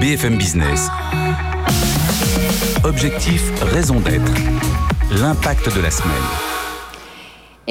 BFM 0.00 0.38
Business. 0.38 0.88
Objectif, 2.84 3.42
raison 3.60 4.00
d'être. 4.00 4.32
L'impact 5.20 5.76
de 5.76 5.82
la 5.82 5.90
semaine. 5.90 6.49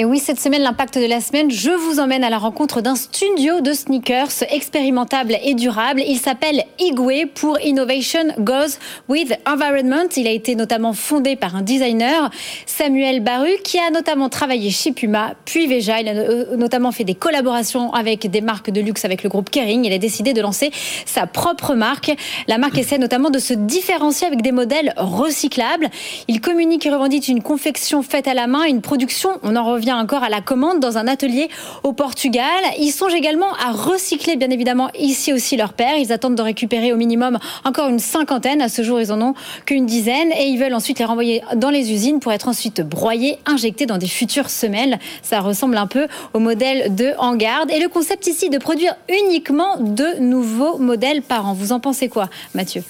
Et 0.01 0.05
oui, 0.05 0.19
cette 0.19 0.39
semaine, 0.39 0.61
l'impact 0.61 0.97
de 0.97 1.03
la 1.03 1.19
semaine, 1.19 1.51
je 1.51 1.71
vous 1.71 1.99
emmène 1.99 2.23
à 2.23 2.29
la 2.29 2.37
rencontre 2.37 2.79
d'un 2.79 2.95
studio 2.95 3.59
de 3.59 3.73
sneakers 3.73 4.31
expérimentable 4.49 5.35
et 5.43 5.55
durable. 5.55 6.01
Il 6.07 6.17
s'appelle 6.17 6.63
Igwe 6.79 7.27
pour 7.35 7.59
Innovation 7.59 8.33
Goes 8.39 8.77
with 9.09 9.37
Environment. 9.45 10.07
Il 10.15 10.25
a 10.25 10.31
été 10.31 10.55
notamment 10.55 10.93
fondé 10.93 11.35
par 11.35 11.57
un 11.57 11.63
designer, 11.63 12.29
Samuel 12.65 13.19
Baru, 13.19 13.49
qui 13.65 13.77
a 13.77 13.91
notamment 13.91 14.29
travaillé 14.29 14.69
chez 14.69 14.93
Puma, 14.93 15.33
puis 15.43 15.67
Veja. 15.67 15.99
Il 15.99 16.07
a 16.07 16.13
euh, 16.13 16.55
notamment 16.55 16.93
fait 16.93 17.03
des 17.03 17.15
collaborations 17.15 17.91
avec 17.91 18.31
des 18.31 18.39
marques 18.39 18.69
de 18.69 18.79
luxe 18.79 19.03
avec 19.03 19.21
le 19.21 19.27
groupe 19.27 19.49
Kering. 19.49 19.83
Il 19.83 19.91
a 19.91 19.97
décidé 19.97 20.31
de 20.31 20.39
lancer 20.39 20.71
sa 21.05 21.27
propre 21.27 21.75
marque. 21.75 22.15
La 22.47 22.57
marque 22.57 22.77
essaie 22.77 22.99
notamment 22.99 23.31
de 23.31 23.39
se 23.39 23.53
différencier 23.53 24.27
avec 24.27 24.43
des 24.43 24.53
modèles 24.53 24.93
recyclables. 24.95 25.89
Il 26.29 26.39
communique 26.39 26.85
et 26.85 26.89
revendique 26.89 27.27
une 27.27 27.43
confection 27.43 28.01
faite 28.01 28.29
à 28.29 28.33
la 28.33 28.47
main, 28.47 28.63
une 28.63 28.79
production, 28.79 29.31
on 29.43 29.57
en 29.57 29.65
revient 29.65 29.88
encore 29.97 30.23
à 30.23 30.29
la 30.29 30.41
commande 30.41 30.79
dans 30.79 30.97
un 30.97 31.07
atelier 31.07 31.49
au 31.83 31.93
Portugal. 31.93 32.45
Ils 32.79 32.91
songent 32.91 33.13
également 33.13 33.53
à 33.55 33.71
recycler, 33.71 34.35
bien 34.35 34.49
évidemment, 34.49 34.89
ici 34.97 35.33
aussi 35.33 35.57
leur 35.57 35.73
père. 35.73 35.97
Ils 35.97 36.11
attendent 36.11 36.35
de 36.35 36.41
récupérer 36.41 36.93
au 36.93 36.97
minimum 36.97 37.39
encore 37.65 37.89
une 37.89 37.99
cinquantaine. 37.99 38.61
À 38.61 38.69
ce 38.69 38.83
jour, 38.83 38.99
ils 38.99 39.11
en 39.11 39.21
ont 39.21 39.33
qu'une 39.65 39.85
dizaine 39.85 40.31
et 40.31 40.47
ils 40.47 40.57
veulent 40.57 40.73
ensuite 40.73 40.99
les 40.99 41.05
renvoyer 41.05 41.41
dans 41.55 41.69
les 41.69 41.91
usines 41.91 42.19
pour 42.19 42.31
être 42.31 42.47
ensuite 42.47 42.81
broyés, 42.81 43.37
injectés 43.45 43.85
dans 43.85 43.97
des 43.97 44.07
futures 44.07 44.49
semelles. 44.49 44.99
Ça 45.21 45.39
ressemble 45.39 45.77
un 45.77 45.87
peu 45.87 46.07
au 46.33 46.39
modèle 46.39 46.95
de 46.95 47.13
Hangarde. 47.17 47.71
Et 47.71 47.79
le 47.79 47.89
concept 47.89 48.27
ici 48.27 48.49
de 48.49 48.57
produire 48.57 48.95
uniquement 49.09 49.77
de 49.77 50.19
nouveaux 50.19 50.77
modèles 50.77 51.21
par 51.21 51.47
an. 51.47 51.53
Vous 51.53 51.71
en 51.71 51.79
pensez 51.79 52.09
quoi, 52.09 52.29
Mathieu? 52.53 52.83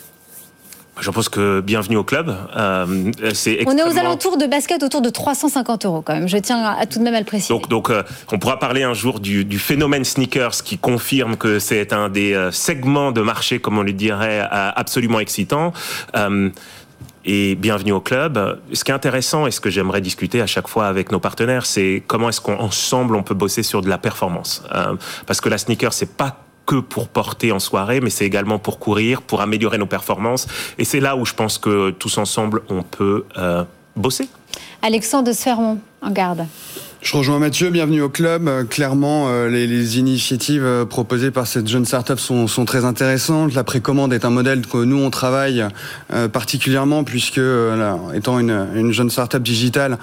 Je 1.01 1.09
pense 1.12 1.29
que 1.29 1.62
bienvenue 1.62 1.97
au 1.97 2.03
club. 2.03 2.35
Euh, 2.55 3.12
c'est 3.33 3.63
On 3.67 3.77
est 3.77 3.83
aux 3.83 3.97
alentours 3.97 4.38
de 4.38 4.45
basket 4.45 4.83
autour 4.83 5.01
de 5.01 5.09
350 5.09 5.85
euros 5.85 6.01
quand 6.01 6.13
même. 6.13 6.27
Je 6.27 6.38
tiens 6.38 6.63
à, 6.63 6.85
tout 6.85 6.99
de 6.99 7.03
même 7.03 7.15
à 7.15 7.19
le 7.19 7.25
préciser. 7.25 7.53
Donc, 7.53 7.69
donc 7.69 7.89
euh, 7.89 8.03
on 8.31 8.39
pourra 8.39 8.59
parler 8.59 8.83
un 8.83 8.93
jour 8.93 9.19
du, 9.19 9.45
du, 9.45 9.59
phénomène 9.59 10.03
sneakers 10.03 10.63
qui 10.63 10.77
confirme 10.77 11.38
que 11.38 11.59
c'est 11.59 11.93
un 11.93 12.09
des 12.09 12.33
euh, 12.33 12.51
segments 12.51 13.12
de 13.12 13.21
marché, 13.21 13.59
comme 13.59 13.77
on 13.77 13.83
le 13.83 13.93
dirait, 13.93 14.41
absolument 14.51 15.19
excitant. 15.19 15.73
et 17.25 17.55
bienvenue 17.55 17.91
au 17.91 18.01
club. 18.01 18.59
Ce 18.73 18.83
qui 18.83 18.91
est 18.91 18.93
intéressant 18.93 19.45
et 19.47 19.51
ce 19.51 19.59
que 19.59 19.69
j'aimerais 19.69 20.01
discuter 20.01 20.41
à 20.41 20.47
chaque 20.47 20.67
fois 20.67 20.88
avec 20.88 21.12
nos 21.12 21.19
partenaires, 21.19 21.65
c'est 21.65 22.03
comment 22.07 22.29
est-ce 22.29 22.41
qu'ensemble 22.41 23.15
on 23.15 23.23
peut 23.23 23.35
bosser 23.35 23.63
sur 23.63 23.81
de 23.81 23.89
la 23.89 23.97
performance. 23.97 24.63
parce 25.25 25.41
que 25.41 25.49
la 25.49 25.57
sneaker, 25.57 25.93
c'est 25.93 26.17
pas 26.17 26.38
que 26.69 26.75
pour 26.75 27.08
porter 27.08 27.51
en 27.51 27.58
soirée, 27.58 27.99
mais 27.99 28.12
c'est 28.12 28.27
également 28.27 28.60
pour 28.60 28.77
courir, 28.77 29.23
pour 29.23 29.41
améliorer 29.41 29.79
nos 29.79 29.88
performances. 29.88 30.45
Et 30.77 30.86
c'est 30.86 30.99
là 30.99 31.15
où 31.15 31.25
je 31.25 31.34
pense 31.34 31.58
que 31.58 31.89
tous 31.89 32.19
ensemble, 32.19 32.62
on 32.69 32.84
peut 32.84 33.25
euh, 33.38 33.63
bosser. 33.95 34.29
Alexandre 34.84 35.29
de 35.29 35.34
Sfermont, 35.34 35.79
en 36.03 36.12
garde. 36.12 36.45
Je 37.01 37.15
rejoins 37.15 37.39
Mathieu, 37.39 37.69
bienvenue 37.69 38.01
au 38.01 38.09
club. 38.09 38.49
Euh, 38.49 38.65
clairement, 38.65 39.27
euh, 39.29 39.47
les, 39.47 39.67
les, 39.67 39.99
initiatives 39.99 40.65
euh, 40.65 40.83
proposées 40.83 41.31
par 41.31 41.47
cette 41.47 41.65
jeune 41.65 41.85
startup 41.85 42.19
sont, 42.19 42.45
sont 42.47 42.65
très 42.65 42.83
intéressantes. 42.83 43.53
La 43.53 43.63
précommande 43.63 44.12
est 44.12 44.25
un 44.25 44.29
modèle 44.29 44.67
que 44.67 44.83
nous, 44.83 44.97
on 44.97 45.09
travaille 45.09 45.65
particulièrement 46.33 47.05
puisque, 47.05 47.39
étant 48.13 48.39
une, 48.39 48.67
une, 48.75 48.91
jeune 48.91 49.09
startup 49.09 49.41
digitale, 49.41 49.97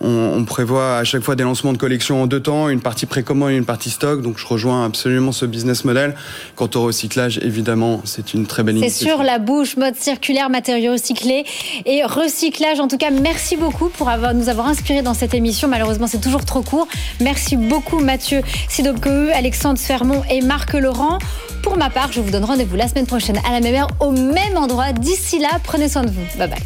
on, 0.00 0.32
on, 0.36 0.44
prévoit 0.44 0.96
à 0.96 1.04
chaque 1.04 1.22
fois 1.22 1.36
des 1.36 1.44
lancements 1.44 1.72
de 1.72 1.78
collections 1.78 2.22
en 2.22 2.26
deux 2.26 2.40
temps, 2.40 2.68
une 2.68 2.80
partie 2.80 3.06
précommande 3.06 3.52
et 3.52 3.56
une 3.56 3.64
partie 3.64 3.90
stock. 3.90 4.20
Donc 4.20 4.38
je 4.38 4.46
rejoins 4.46 4.84
absolument 4.84 5.32
ce 5.32 5.46
business 5.46 5.84
model. 5.84 6.16
Quant 6.56 6.70
au 6.74 6.82
recyclage, 6.82 7.38
évidemment, 7.42 8.02
c'est 8.04 8.34
une 8.34 8.46
très 8.46 8.64
belle 8.64 8.78
initiative. 8.78 9.06
C'est 9.06 9.14
sur 9.14 9.22
la 9.22 9.38
bouche, 9.38 9.76
mode 9.76 9.94
circulaire, 9.96 10.50
matériaux 10.50 10.92
recyclés 10.92 11.44
et 11.86 12.02
recyclage. 12.04 12.80
En 12.80 12.88
tout 12.88 12.98
cas, 12.98 13.10
merci 13.10 13.56
beaucoup 13.56 13.88
pour 13.88 14.08
avoir, 14.08 14.34
nous 14.34 14.48
avoir 14.48 14.66
inspiré 14.66 15.02
dans 15.02 15.14
cette 15.14 15.34
émission. 15.34 15.68
Malheureusement, 15.68 16.06
c'est 16.08 16.20
toujours 16.20 16.39
trop 16.44 16.62
court. 16.62 16.88
Merci 17.20 17.56
beaucoup 17.56 17.98
Mathieu 18.00 18.42
Sidobkohu, 18.68 19.30
Alexandre 19.32 19.78
Fermont 19.78 20.22
et 20.30 20.40
Marc 20.40 20.74
Laurent. 20.74 21.18
Pour 21.62 21.76
ma 21.76 21.90
part, 21.90 22.12
je 22.12 22.20
vous 22.20 22.30
donne 22.30 22.44
rendez-vous 22.44 22.76
la 22.76 22.88
semaine 22.88 23.06
prochaine 23.06 23.38
à 23.46 23.52
la 23.52 23.60
même 23.60 23.74
heure, 23.74 23.88
au 24.00 24.12
même 24.12 24.56
endroit. 24.56 24.92
D'ici 24.92 25.38
là, 25.38 25.48
prenez 25.62 25.88
soin 25.88 26.02
de 26.02 26.10
vous. 26.10 26.24
Bye 26.38 26.48
bye. 26.48 26.58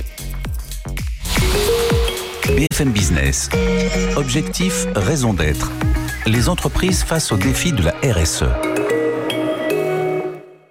BFM 2.56 2.90
Business. 2.90 3.48
Objectif, 4.16 4.86
raison 4.94 5.32
d'être. 5.32 5.72
Les 6.26 6.48
entreprises 6.48 7.02
face 7.02 7.32
aux 7.32 7.36
défis 7.36 7.72
de 7.72 7.82
la 7.82 7.94
RSE. 8.02 8.44